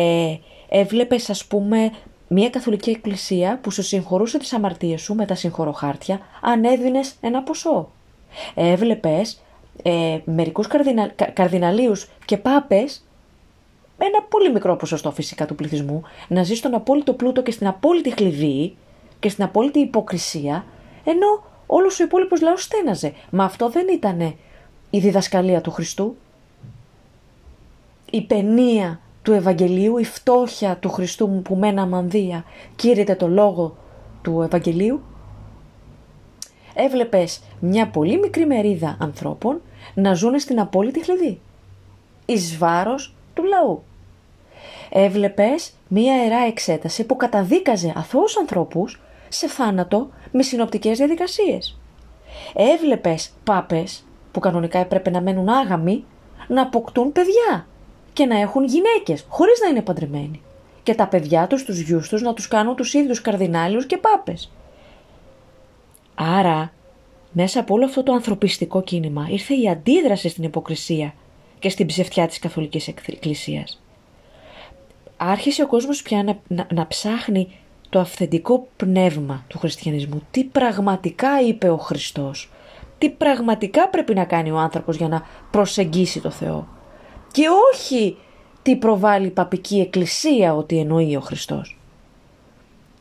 [0.68, 1.90] έβλεπες ας πούμε
[2.28, 7.42] μια καθολική εκκλησία που σου συγχωρούσε τις αμαρτίες σου με τα συγχωροχάρτια αν έδινες ένα
[7.42, 7.90] ποσό.
[8.54, 9.42] Έβλεπες
[9.82, 13.04] ε, μερικούς καρδινα, καρδιναλίους και πάπες
[13.98, 17.66] με ένα πολύ μικρό ποσοστό φυσικά του πληθυσμού να ζει στον απόλυτο πλούτο και στην
[17.66, 18.76] απόλυτη χλειδί
[19.20, 20.64] και στην απόλυτη υποκρισία
[21.04, 23.12] ενώ όλος ο υπόλοιπος λαός στέναζε.
[23.30, 24.20] Μα αυτό δεν ήταν
[24.90, 26.16] η διδασκαλία του Χριστού.
[28.14, 32.44] Η παινία του Ευαγγελίου, η φτώχεια του Χριστού που με ένα μανδύα
[32.76, 33.76] κήρυτε το λόγο
[34.22, 35.00] του Ευαγγελίου
[36.74, 39.60] έβλεπες μια πολύ μικρή μερίδα ανθρώπων
[39.94, 41.40] να ζουν στην απόλυτη χλειδί.
[42.26, 43.82] Εις βάρος του λαού.
[44.90, 51.78] Έβλεπες μια ιερά εξέταση που καταδίκαζε αθώους ανθρώπους σε θάνατο με συνοπτικές διαδικασίες.
[52.54, 56.04] Έβλεπες πάπες που κανονικά έπρεπε να μένουν άγαμοι
[56.48, 57.66] να αποκτούν παιδιά
[58.12, 60.40] και να έχουν γυναίκες χωρίς να είναι παντρεμένοι.
[60.82, 64.50] Και τα παιδιά τους, τους γιους τους να τους κάνουν τους ίδιους καρδινάλιους και πάπες.
[66.14, 66.72] Άρα,
[67.32, 71.14] μέσα από όλο αυτό το ανθρωπιστικό κίνημα ήρθε η αντίδραση στην υποκρισία
[71.58, 73.82] και στην ψευτιά της Καθολικής Εκκλησίας.
[75.16, 77.56] άρχισε ο κόσμος πια να, να, να ψάχνει
[77.88, 80.22] το αυθεντικό πνεύμα του χριστιανισμού.
[80.30, 82.50] Τι πραγματικά είπε ο Χριστός;
[82.98, 86.68] Τι πραγματικά πρέπει να κάνει ο άνθρωπος για να προσεγγίσει το Θεό;
[87.32, 88.16] Και όχι
[88.62, 91.76] τι προβάλλει η παπική εκκλησία ότι εννοεί ο Χριστός.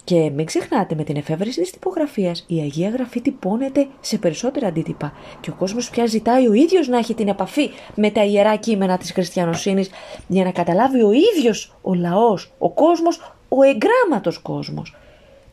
[0.04, 5.13] Και μην ξεχνάτε με την εφεύρεση της τυπογραφίας η Αγία Γραφή τυπώνεται σε περισσότερα αντίτυπα
[5.39, 8.98] και ο κόσμος πια ζητάει ο ίδιος να έχει την επαφή με τα ιερά κείμενα
[8.98, 9.89] της χριστιανοσύνης
[10.28, 14.96] για να καταλάβει ο ίδιος ο λαός, ο κόσμος, ο εγγράμματος κόσμος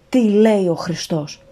[0.08, 1.42] τι λέει ο Χριστός.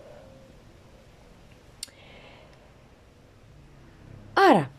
[4.50, 4.70] Άρα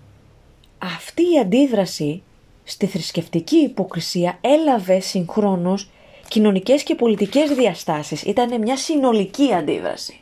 [0.78, 2.24] αυτή η αντίδραση
[2.70, 5.90] στη θρησκευτική υποκρισία έλαβε συγχρόνως
[6.28, 8.24] κοινωνικές και πολιτικές διαστάσεις.
[8.24, 10.20] Ήταν μια συνολική αντίδραση.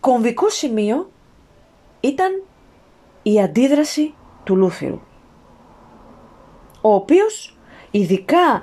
[0.00, 1.10] Κομβικό σημείο
[2.00, 2.42] ήταν
[3.22, 5.00] η αντίδραση του Λούθυρου.
[6.80, 7.56] Ο οποίος
[7.90, 8.62] ειδικά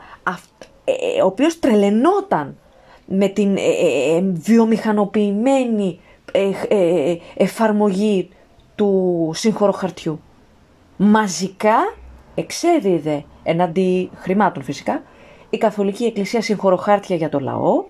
[0.84, 2.58] ε, ε, ο οποίος τρελαινόταν
[3.06, 6.00] με την ε, βιομηχανοποιημένη
[7.36, 8.30] εφαρμογή
[8.76, 9.32] του
[9.74, 10.22] χαρτιού.
[10.98, 11.94] Μαζικά
[12.36, 15.04] εξέδιδε εναντί χρημάτων φυσικά.
[15.50, 17.84] Η Καθολική Εκκλησία συγχωροχάρτια για το λαό.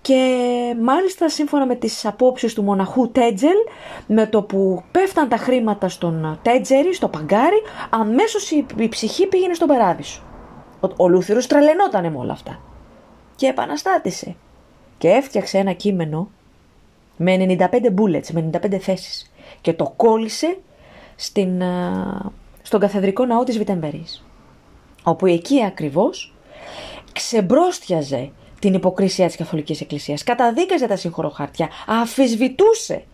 [0.00, 0.34] Και
[0.82, 3.56] μάλιστα σύμφωνα με τις απόψεις του μοναχού Τέτζελ
[4.06, 9.68] με το που πέφταν τα χρήματα στον Τέτζερι, στο παγκάρι αμέσως η, ψυχή πήγαινε στον
[9.68, 10.22] παράδεισο.
[10.80, 12.60] Ο, ο Λούθυρος τρελαινότανε με όλα αυτά.
[13.36, 14.36] Και επαναστάτησε.
[14.98, 16.28] Και έφτιαξε ένα κείμενο
[17.16, 19.32] με 95 bullets, με 95 θέσεις.
[19.60, 20.58] Και το κόλλησε
[21.20, 21.62] στην,
[22.62, 24.22] στον καθεδρικό ναό της Βιτεμβερής
[25.02, 26.34] όπου εκεί ακριβώς
[27.12, 33.04] ξεμπρόστιαζε την υποκρισία της Καθολικής Εκκλησίας, καταδίκαζε τα συγχωροχάρτια, αφισβητούσε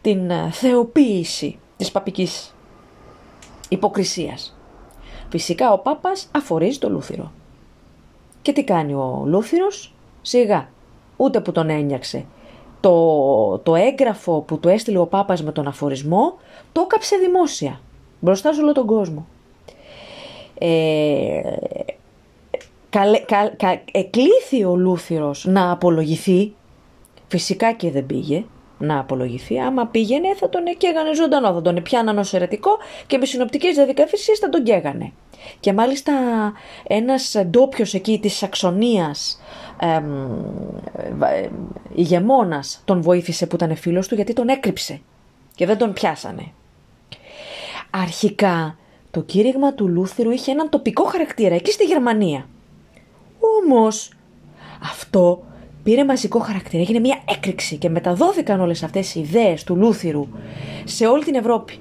[0.00, 2.54] την ε, θεοποίηση της παπικής
[3.68, 4.56] υποκρισίας.
[5.28, 7.32] Φυσικά ο Πάπας αφορίζει το Λούθυρο.
[8.42, 10.68] Και τι κάνει ο Λούθυρος, σιγά,
[11.16, 12.24] ούτε που τον ένιαξε.
[12.80, 16.34] Το, το έγγραφο που του έστειλε ο Πάπας με τον αφορισμό,
[16.76, 17.80] το έκαψε δημόσια,
[18.20, 19.26] μπροστά σε όλο τον κόσμο.
[20.58, 21.40] Ε,
[22.90, 23.18] καλε,
[23.56, 26.54] κα, εκλήθη ο Λούθυρος να απολογηθεί,
[27.28, 28.44] φυσικά και δεν πήγε
[28.78, 32.70] να απολογηθεί, άμα πήγαινε θα τον εκαίγανε ζωντανό, θα τον πιάνανε ως ερετικό
[33.06, 35.12] και με συνοπτικές διαδικασίες θα τον καίγανε.
[35.60, 36.12] Και μάλιστα
[36.86, 39.42] ένας ντόπιος εκεί της Σαξονίας,
[39.80, 40.30] εμ,
[41.22, 41.48] ε,
[41.94, 45.00] ηγεμόνας, τον βοήθησε που ήταν φίλος του γιατί τον έκρυψε
[45.54, 46.52] και δεν τον πιάσανε.
[47.90, 48.78] Αρχικά
[49.10, 52.48] το κήρυγμα του Λούθυρου είχε έναν τοπικό χαρακτήρα εκεί στη Γερμανία.
[53.62, 54.10] Όμως
[54.82, 55.44] αυτό
[55.82, 60.28] πήρε μαζικό χαρακτήρα, έγινε μια έκρηξη και μεταδόθηκαν όλες αυτές οι ιδέες του Λούθυρου
[60.84, 61.78] σε όλη την Ευρώπη.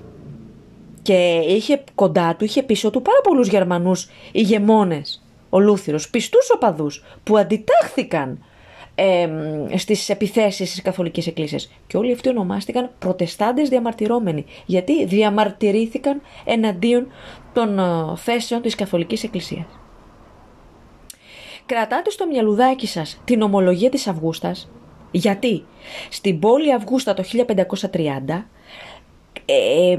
[1.02, 7.04] Και είχε κοντά του, είχε πίσω του πάρα πολλούς Γερμανούς ηγεμόνες, ο Λούθυρος, πιστούς οπαδούς
[7.24, 8.44] που αντιτάχθηκαν
[8.96, 9.30] ε,
[9.78, 11.72] στις επιθέσεις της Καθολικής Εκκλήσιας.
[11.88, 17.08] Και όλοι αυτοί ονομάστηκαν προτεστάντες διαμαρτυρόμενοι, γιατί διαμαρτυρήθηκαν εναντίον
[17.54, 19.66] των ε, θέσεων της Καθολικής Εκκλησίας.
[21.66, 24.70] Κρατάτε στο μυαλουδάκι σας την ομολογία της Αυγούστας,
[25.12, 25.64] γιατί
[26.10, 27.24] στην πόλη Αυγούστα το
[27.92, 28.44] 1530
[29.46, 29.98] ε,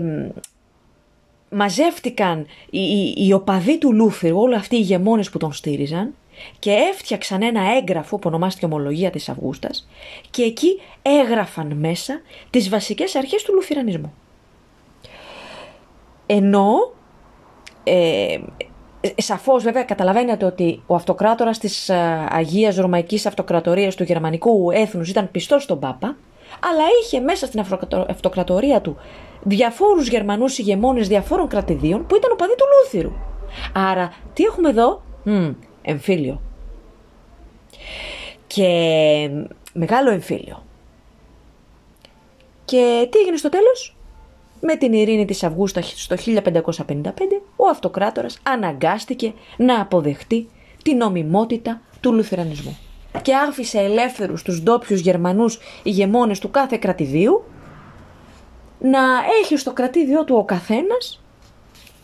[1.51, 6.15] μαζεύτηκαν οι, οι, οι οπαδοί του Λούθυρου, όλοι αυτοί οι ηγεμόνες που τον στήριζαν
[6.59, 9.89] και έφτιαξαν ένα έγγραφο που ονομάστηκε Ομολογία της Αυγούστας
[10.31, 12.21] και εκεί έγραφαν μέσα
[12.51, 14.15] τις βασικές αρχές του Λουθυρανισμού.
[16.27, 16.93] Ενώ
[17.85, 18.39] ε,
[19.17, 25.31] Σαφώς, βέβαια, καταλαβαίνετε ότι ο αυτοκράτορας της ε, Αγίας Ρωμαϊκής Αυτοκρατορίας του Γερμανικού έθνους ήταν
[25.31, 26.17] πιστός στον Πάπα,
[26.61, 27.65] αλλά είχε μέσα στην
[28.09, 28.97] αυτοκρατορία του
[29.43, 33.13] διαφόρους Γερμανούς ηγεμόνες διαφόρων κρατηδίων που ήταν ο παδί του Λούθυρου.
[33.73, 35.51] Άρα, τι έχουμε εδώ, Μ,
[35.87, 36.41] εμφύλιο.
[38.47, 39.31] Και
[39.73, 40.65] μεγάλο εμφύλιο.
[42.65, 43.97] Και τι έγινε στο τέλος,
[44.61, 50.49] με την ειρήνη της Αυγούστα στο 1555, ο αυτοκράτορας αναγκάστηκε να αποδεχτεί
[50.83, 52.79] την νομιμότητα του λουθερανισμού
[53.23, 57.45] και άφησε ελεύθερους τους ντόπιους Γερμανούς ηγεμόνες του κάθε κρατηδίου
[58.79, 59.01] να
[59.43, 61.21] έχει στο κρατήδιό του ο καθένας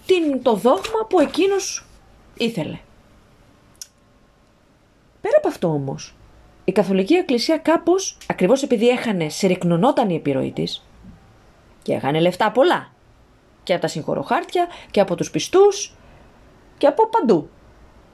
[0.06, 1.86] την, το δόγμα που εκείνος
[2.38, 2.78] ήθελε.
[5.22, 6.14] Πέρα από αυτό όμως,
[6.64, 10.86] η Καθολική Εκκλησία κάπως, ακριβώς επειδή έχανε, συρρυκνωνόταν η επιρροή της,
[11.82, 12.92] και έχανε λεφτά πολλά.
[13.62, 15.96] Και από τα συγχωροχάρτια και από τους πιστούς
[16.78, 17.48] και από παντού.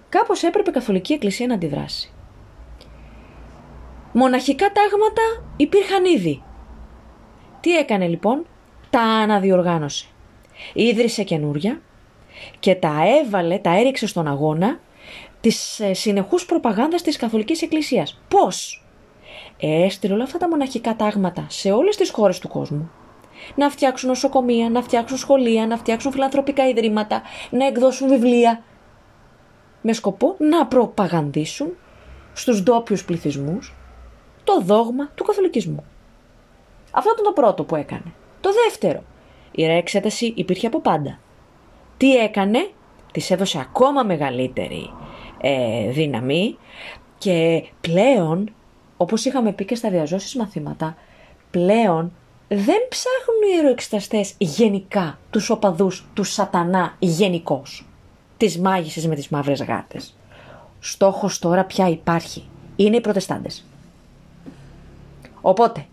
[0.09, 2.13] Κάπως έπρεπε η Καθολική Εκκλησία να αντιδράσει.
[4.13, 6.43] Μοναχικά τάγματα υπήρχαν ήδη.
[7.61, 8.47] Τι έκανε λοιπόν,
[8.91, 10.07] τα αναδιοργάνωσε.
[10.73, 11.81] Ίδρυσε καινούρια,
[12.59, 14.79] και τα έβαλε, τα έριξε στον αγώνα
[15.41, 18.21] της ε, συνεχούς προπαγάνδας της Καθολικής Εκκλησίας.
[18.29, 18.83] Πώς;
[19.61, 22.91] Έστειλε όλα αυτά τα μοναχικά τάγματα σε όλες τις χώρες του κόσμου.
[23.55, 28.63] Να φτιάξουν νοσοκομεία, να φτιάξουν σχολεία, να φτιάξουν φιλανθρωπικά ιδρύματα, να εκδώσουν βιβλία.
[29.83, 31.77] Με σκοπό να προπαγανδίσουν
[32.33, 33.75] στους ντόπιους πληθυσμούς
[34.45, 35.85] το δόγμα του καθολικισμού.
[36.91, 38.13] Αυτό ήταν το πρώτο που έκανε.
[38.41, 39.03] Το δεύτερο,
[39.51, 41.19] η ρε εξέταση υπήρχε από πάντα.
[41.97, 42.71] Τι έκανε,
[43.13, 44.91] της έδωσε ακόμα μεγαλύτερη
[45.41, 46.57] ε, δύναμη
[47.19, 48.53] και πλέον,
[48.97, 50.97] όπως είχαμε πει και στα διαζώσεις μαθήματα,
[51.51, 52.13] πλέον
[52.49, 57.87] δεν ψάχνουν οι ιεροεξεταστές γενικά τους οπαδούς του σατανά γενικώς.
[58.37, 60.17] Τις μάγισσες με τις μαύρες γάτες.
[60.81, 62.49] Στόχος τώρα πια υπάρχει.
[62.77, 63.65] Είναι οι προτεστάντες.
[65.41, 65.87] Οπότε,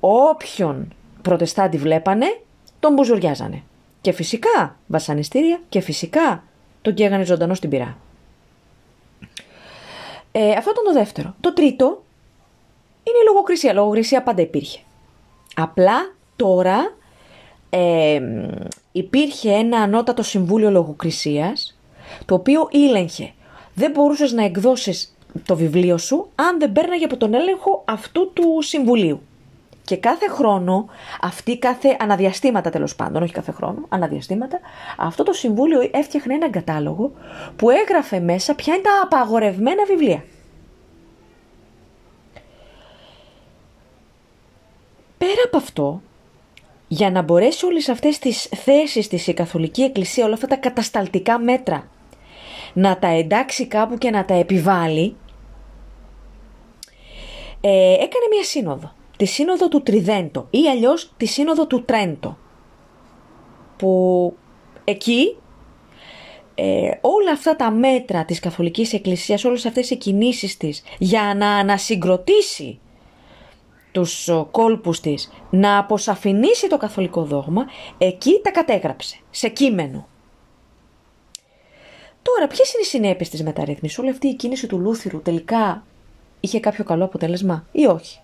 [0.00, 2.26] όποιον προτεστάντη βλέπανε,
[2.80, 3.62] τον μπουζουριάζανε.
[4.00, 6.42] Και φυσικά βασανιστήρια και φυσικά
[6.82, 7.96] τον καίγανε ζωντανό στην πυρά.
[10.40, 11.34] Ε, αυτό ήταν το δεύτερο.
[11.40, 12.02] Το τρίτο
[13.02, 13.72] είναι η λογοκρισία.
[13.72, 14.78] Λογοκρισία πάντα υπήρχε.
[15.54, 16.96] Απλά τώρα
[17.70, 18.20] ε,
[18.92, 21.78] υπήρχε ένα ανώτατο συμβούλιο λογοκρισίας
[22.24, 23.32] το οποίο ήλεγχε.
[23.74, 28.58] Δεν μπορούσες να εκδώσεις το βιβλίο σου αν δεν παίρναγε από τον έλεγχο αυτού του
[28.62, 29.20] συμβουλίου.
[29.88, 30.88] Και κάθε χρόνο,
[31.20, 34.60] αυτή κάθε αναδιαστήματα τέλος πάντων, όχι κάθε χρόνο, αναδιαστήματα,
[34.96, 37.12] αυτό το συμβούλιο έφτιαχνε έναν κατάλογο
[37.56, 40.24] που έγραφε μέσα ποια είναι τα απαγορευμένα βιβλία.
[45.18, 46.02] Πέρα από αυτό,
[46.88, 51.38] για να μπορέσει όλες αυτές τις θέσεις της η Καθολική Εκκλησία, όλα αυτά τα κατασταλτικά
[51.38, 51.88] μέτρα,
[52.72, 55.16] να τα εντάξει κάπου και να τα επιβάλλει,
[57.60, 62.36] ε, έκανε μια σύνοδο τη σύνοδο του Τριδέντο ή αλλιώς τη σύνοδο του Τρέντο
[63.76, 64.34] που
[64.84, 65.36] εκεί
[66.54, 71.50] ε, όλα αυτά τα μέτρα της Καθολικής Εκκλησίας, όλες αυτές οι κινήσεις της για να
[71.50, 72.78] ανασυγκροτήσει
[73.92, 77.66] τους κόλπους της, να αποσαφηνίσει το καθολικό δόγμα,
[77.98, 80.08] εκεί τα κατέγραψε, σε κείμενο.
[82.22, 85.84] Τώρα, ποιες είναι οι συνέπειες της μεταρρύθμισης, όλη αυτή η κίνηση του Λούθυρου τελικά
[86.40, 88.18] είχε κάποιο καλό αποτέλεσμα ή όχι;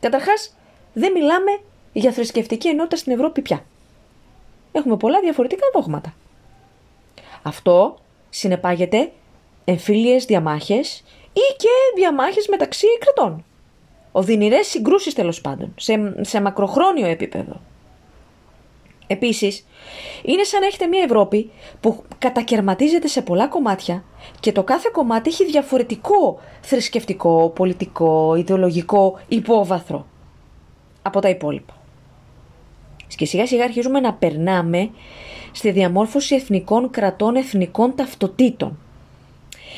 [0.00, 0.56] Καταρχάς,
[0.92, 1.60] δεν μιλάμε
[1.92, 3.64] για θρησκευτική ενότητα στην Ευρώπη πια.
[4.72, 6.14] Έχουμε πολλά διαφορετικά δόγματα.
[7.42, 7.98] Αυτό
[8.30, 9.12] συνεπάγεται
[9.64, 13.44] εμφύλιες διαμάχες ή και διαμάχες μεταξύ κρατών.
[14.12, 17.60] Οδυνηρές συγκρούσεις τέλος πάντων, σε, σε μακροχρόνιο επίπεδο.
[19.10, 19.66] Επίσης,
[20.22, 24.04] είναι σαν να έχετε μια Ευρώπη που κατακαιρματίζεται σε πολλά κομμάτια
[24.40, 30.06] και το κάθε κομμάτι έχει διαφορετικό θρησκευτικό, πολιτικό, ιδεολογικό υπόβαθρο
[31.02, 31.76] από τα υπόλοιπα.
[33.16, 34.90] Και σιγά σιγά αρχίζουμε να περνάμε
[35.52, 38.78] στη διαμόρφωση εθνικών κρατών, εθνικών ταυτοτήτων.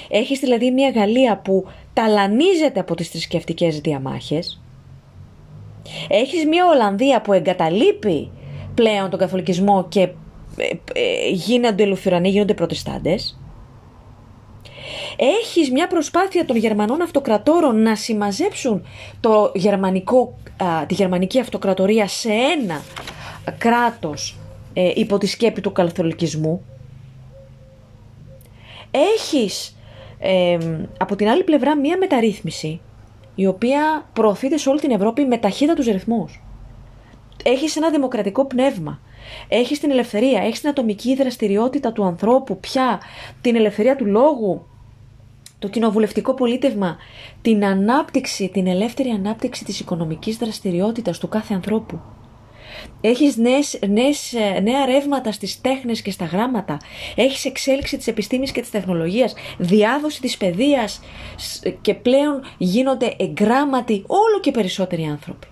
[0.08, 4.60] Έχεις δηλαδή μια Γαλλία που ταλανίζεται από τις θρησκευτικές διαμάχες.
[6.08, 8.30] Έχεις μια Ολλανδία που εγκαταλείπει
[8.74, 13.38] πλέον τον καθολικισμό και ε, ε, γίνονται λουθυρανοί, γίνονται προτεστάντες.
[15.16, 18.86] Έχεις μια προσπάθεια των Γερμανών αυτοκρατόρων να συμμαζέψουν
[19.20, 20.38] το γερμανικό,
[20.86, 22.82] τη γερμανική αυτοκρατορία σε ένα
[23.58, 24.36] κράτος
[24.72, 26.64] ε, υπό τη σκέπη του καθολικισμού;
[28.90, 29.76] Έχεις
[30.98, 32.80] από την άλλη πλευρά μια μεταρρύθμιση
[33.34, 36.39] η οποία προωθείται σε όλη την Ευρώπη με ταχύτητα τους ρυθμούς;
[37.42, 39.00] Έχεις ένα δημοκρατικό πνεύμα.
[39.48, 43.00] Έχεις την ελευθερία, έχεις την ατομική δραστηριότητα του ανθρώπου πια,
[43.40, 44.66] την ελευθερία του λόγου,
[45.58, 46.96] το κοινοβουλευτικό πολίτευμα,
[47.42, 52.00] την ανάπτυξη, την ελεύθερη ανάπτυξη της οικονομικής δραστηριότητας του κάθε ανθρώπου.
[53.00, 56.76] Έχεις νέες, νέες, νέα ρεύματα στις τέχνες και στα γράμματα.
[57.14, 61.00] Έχεις εξέλιξη της επιστήμης και της τεχνολογίας, διάδοση της παιδείας
[61.80, 65.46] και πλέον γίνονται εγγράμματοι όλο και περισσότεροι άνθρωποι.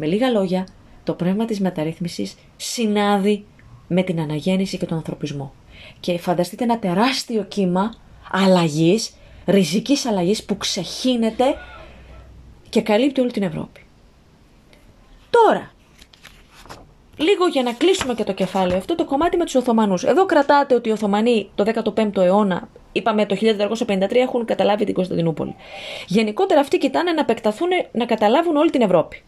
[0.00, 0.66] Με λίγα λόγια,
[1.04, 3.44] το πνεύμα της μεταρρύθμισης συνάδει
[3.88, 5.52] με την αναγέννηση και τον ανθρωπισμό.
[6.00, 7.94] Και φανταστείτε ένα τεράστιο κύμα
[8.30, 9.12] αλλαγής,
[9.46, 11.44] ριζικής αλλαγής που ξεχύνεται
[12.68, 13.80] και καλύπτει όλη την Ευρώπη.
[15.30, 15.72] Τώρα,
[17.16, 20.04] λίγο για να κλείσουμε και το κεφάλαιο αυτό, το κομμάτι με τους Οθωμανούς.
[20.04, 25.54] Εδώ κρατάτε ότι οι Οθωμανοί το 15ο αιώνα, είπαμε το 1453, έχουν καταλάβει την Κωνσταντινούπολη.
[26.06, 29.22] Γενικότερα αυτοί κοιτάνε να επεκταθούν, να καταλάβουν όλη την Ευρώπη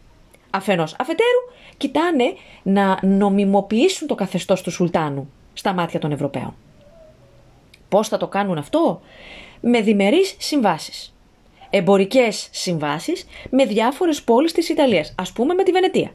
[0.51, 0.95] αφενός.
[0.99, 1.39] Αφετέρου,
[1.77, 2.33] κοιτάνε
[2.63, 6.55] να νομιμοποιήσουν το καθεστώς του Σουλτάνου στα μάτια των Ευρωπαίων.
[7.89, 9.01] Πώς θα το κάνουν αυτό;
[9.61, 11.13] Με διμερείς συμβάσεις.
[11.69, 16.11] Εμπορικές συμβάσεις με διάφορες πόλεις της Ιταλίας, ας πούμε με τη Βενετία.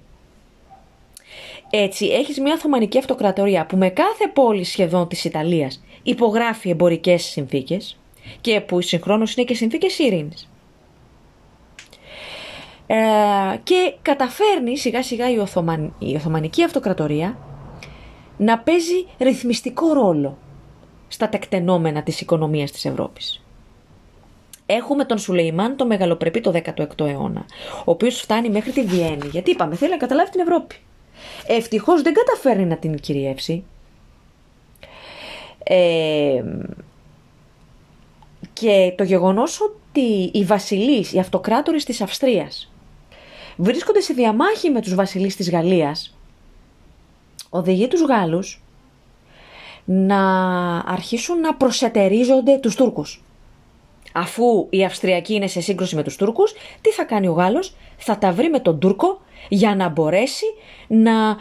[1.70, 7.96] Έτσι, έχεις μια Οθωμανική Αυτοκρατορία που με κάθε πόλη σχεδόν της Ιταλίας υπογράφει εμπορικές συνθήκες
[8.40, 10.48] και που συγχρόνως είναι και συνθήκες ειρήνης.
[12.86, 12.96] Ε,
[13.62, 15.34] και καταφέρνει σιγά σιγά η,
[15.98, 17.38] η Οθωμανική Αυτοκρατορία
[18.36, 20.38] να παίζει ρυθμιστικό ρόλο
[21.08, 23.44] στα τεκτενόμενα της οικονομίας της Ευρώπης.
[24.66, 27.44] Έχουμε τον Σουλεϊμάν το μεγαλοπρεπή το 16ο αιώνα,
[27.78, 30.74] ο οποίος φτάνει μέχρι τη Βιέννη, γιατί είπαμε θέλει να καταλάβει την Ευρώπη.
[31.46, 33.64] Ευτυχώς δεν καταφέρνει να την κυριεύσει.
[35.62, 36.42] Ε,
[38.52, 42.70] και το γεγονός ότι οι βασιλείς, οι αυτοκράτορες της Αυστρίας
[43.56, 46.16] βρίσκονται σε διαμάχη με τους βασιλείς της Γαλλίας,
[47.50, 48.62] οδηγεί τους Γάλλους
[49.84, 50.20] να
[50.78, 53.24] αρχίσουν να προσετερίζονται τους Τούρκους.
[54.12, 58.18] Αφού η Αυστριακή είναι σε σύγκρουση με τους Τούρκους, τι θα κάνει ο Γάλλος, θα
[58.18, 60.44] τα βρει με τον Τούρκο για να μπορέσει
[60.86, 61.36] να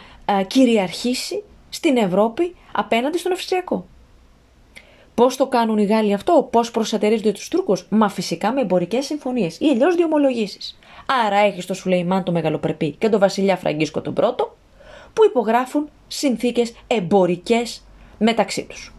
[0.46, 3.86] κυριαρχήσει στην Ευρώπη απέναντι στον Αυστριακό.
[5.14, 9.58] Πώς το κάνουν οι Γάλλοι αυτό, πώς προσατερίζονται τους Τούρκους, Μα φυσικά με εμπορικές συμφωνίες
[9.60, 10.76] ή αλλιώς διομολογήσει.
[11.06, 14.56] Άρα έχεις το Σουλεϊμάν το Μεγαλοπρεπή και τον Βασιλιά Φραγκίσκο τον Πρώτο,
[15.12, 17.82] που υπογράφουν συνθήκες εμπορικές
[18.18, 18.94] μεταξύ τους.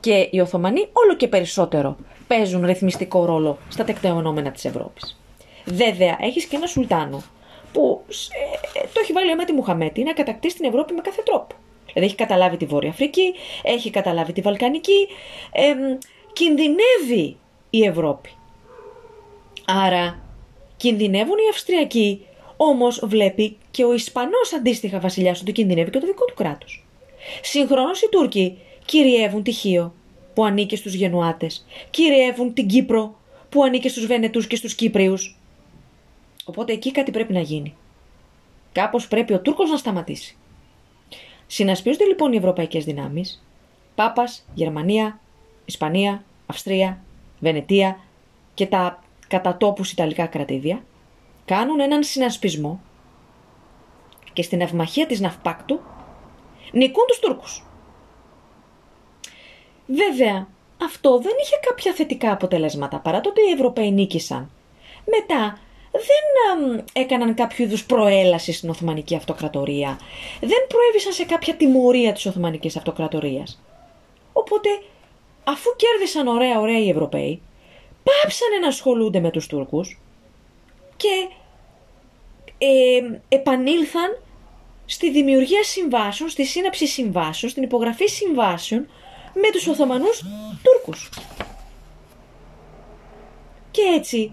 [0.00, 5.20] Και οι Οθωμανοί όλο και περισσότερο παίζουν ρυθμιστικό ρόλο στα τεκτεωνόμενα της Ευρώπης.
[5.64, 7.22] Βέβαια, έχεις και ένα Σουλτάνο
[7.72, 11.54] που ε, το έχει βάλει αίμα τη Μουχαμέτη να κατακτήσει την Ευρώπη με κάθε τρόπο.
[11.86, 15.08] Δηλαδή έχει καταλάβει τη Βόρεια Αφρική, έχει καταλάβει τη Βαλκανική,
[15.52, 15.74] ε,
[16.32, 17.36] κινδυνεύει
[17.70, 18.30] η Ευρώπη.
[19.66, 20.18] Άρα
[20.78, 22.26] κινδυνεύουν οι Αυστριακοί,
[22.56, 26.84] όμως βλέπει και ο Ισπανός αντίστοιχα βασιλιάς ότι κινδυνεύει και το δικό του κράτος.
[27.42, 29.94] Συγχρόνως οι Τούρκοι κυριεύουν τη Χίο
[30.34, 33.18] που ανήκει στους Γενουάτες, κυριεύουν την Κύπρο
[33.48, 35.38] που ανήκει στους Βενετούς και στους Κύπριους.
[36.44, 37.74] Οπότε εκεί κάτι πρέπει να γίνει.
[38.72, 40.36] Κάπως πρέπει ο Τούρκος να σταματήσει.
[41.46, 43.44] Συνασπίζονται λοιπόν οι ευρωπαϊκές δυνάμεις,
[43.94, 45.20] Πάπας, Γερμανία,
[45.64, 47.02] Ισπανία, Αυστρία,
[47.40, 48.00] Βενετία
[48.54, 50.84] και τα κατά τόπους Ιταλικά κρατήδια,
[51.44, 52.80] κάνουν έναν συνασπισμό
[54.32, 55.80] και στην αυμαχία της Ναυπάκτου
[56.72, 57.62] νικούν τους Τούρκους.
[59.86, 60.46] Βέβαια,
[60.84, 64.50] αυτό δεν είχε κάποια θετικά αποτελέσματα παρά το ότι οι Ευρωπαίοι νίκησαν.
[65.04, 65.58] Μετά
[65.92, 69.98] δεν έκαναν κάποιο είδους προέλαση στην Οθωμανική Αυτοκρατορία.
[70.40, 73.62] Δεν προέβησαν σε κάποια τιμωρία της Οθωμανικής Αυτοκρατορίας.
[74.32, 74.68] Οπότε,
[75.44, 77.42] αφού κέρδισαν ωραία ωραία οι Ευρωπαίοι,
[78.08, 79.98] πάψανε να ασχολούνται με τους Τούρκους
[80.96, 81.28] και
[82.58, 84.18] ε, επανήλθαν
[84.86, 88.86] στη δημιουργία συμβάσεων, στη σύναψη συμβάσεων, στην υπογραφή συμβάσεων
[89.34, 90.22] με τους Οθωμανούς
[90.62, 91.10] Τούρκους.
[93.70, 94.32] Και έτσι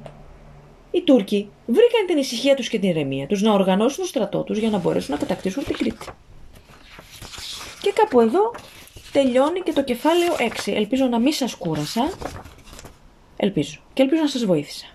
[0.91, 4.57] οι Τούρκοι βρήκαν την ησυχία τους και την ηρεμία τους να οργανώσουν το στρατό τους
[4.57, 6.05] για να μπορέσουν να κατακτήσουν την Κρήτη.
[7.82, 8.51] Και κάπου εδώ
[9.11, 10.34] τελειώνει και το κεφάλαιο
[10.65, 10.73] 6.
[10.73, 12.09] Ελπίζω να μην σας κούρασα.
[13.46, 13.80] Ελπίζω.
[13.93, 14.86] Και ελπίζω να σας βοήθησα.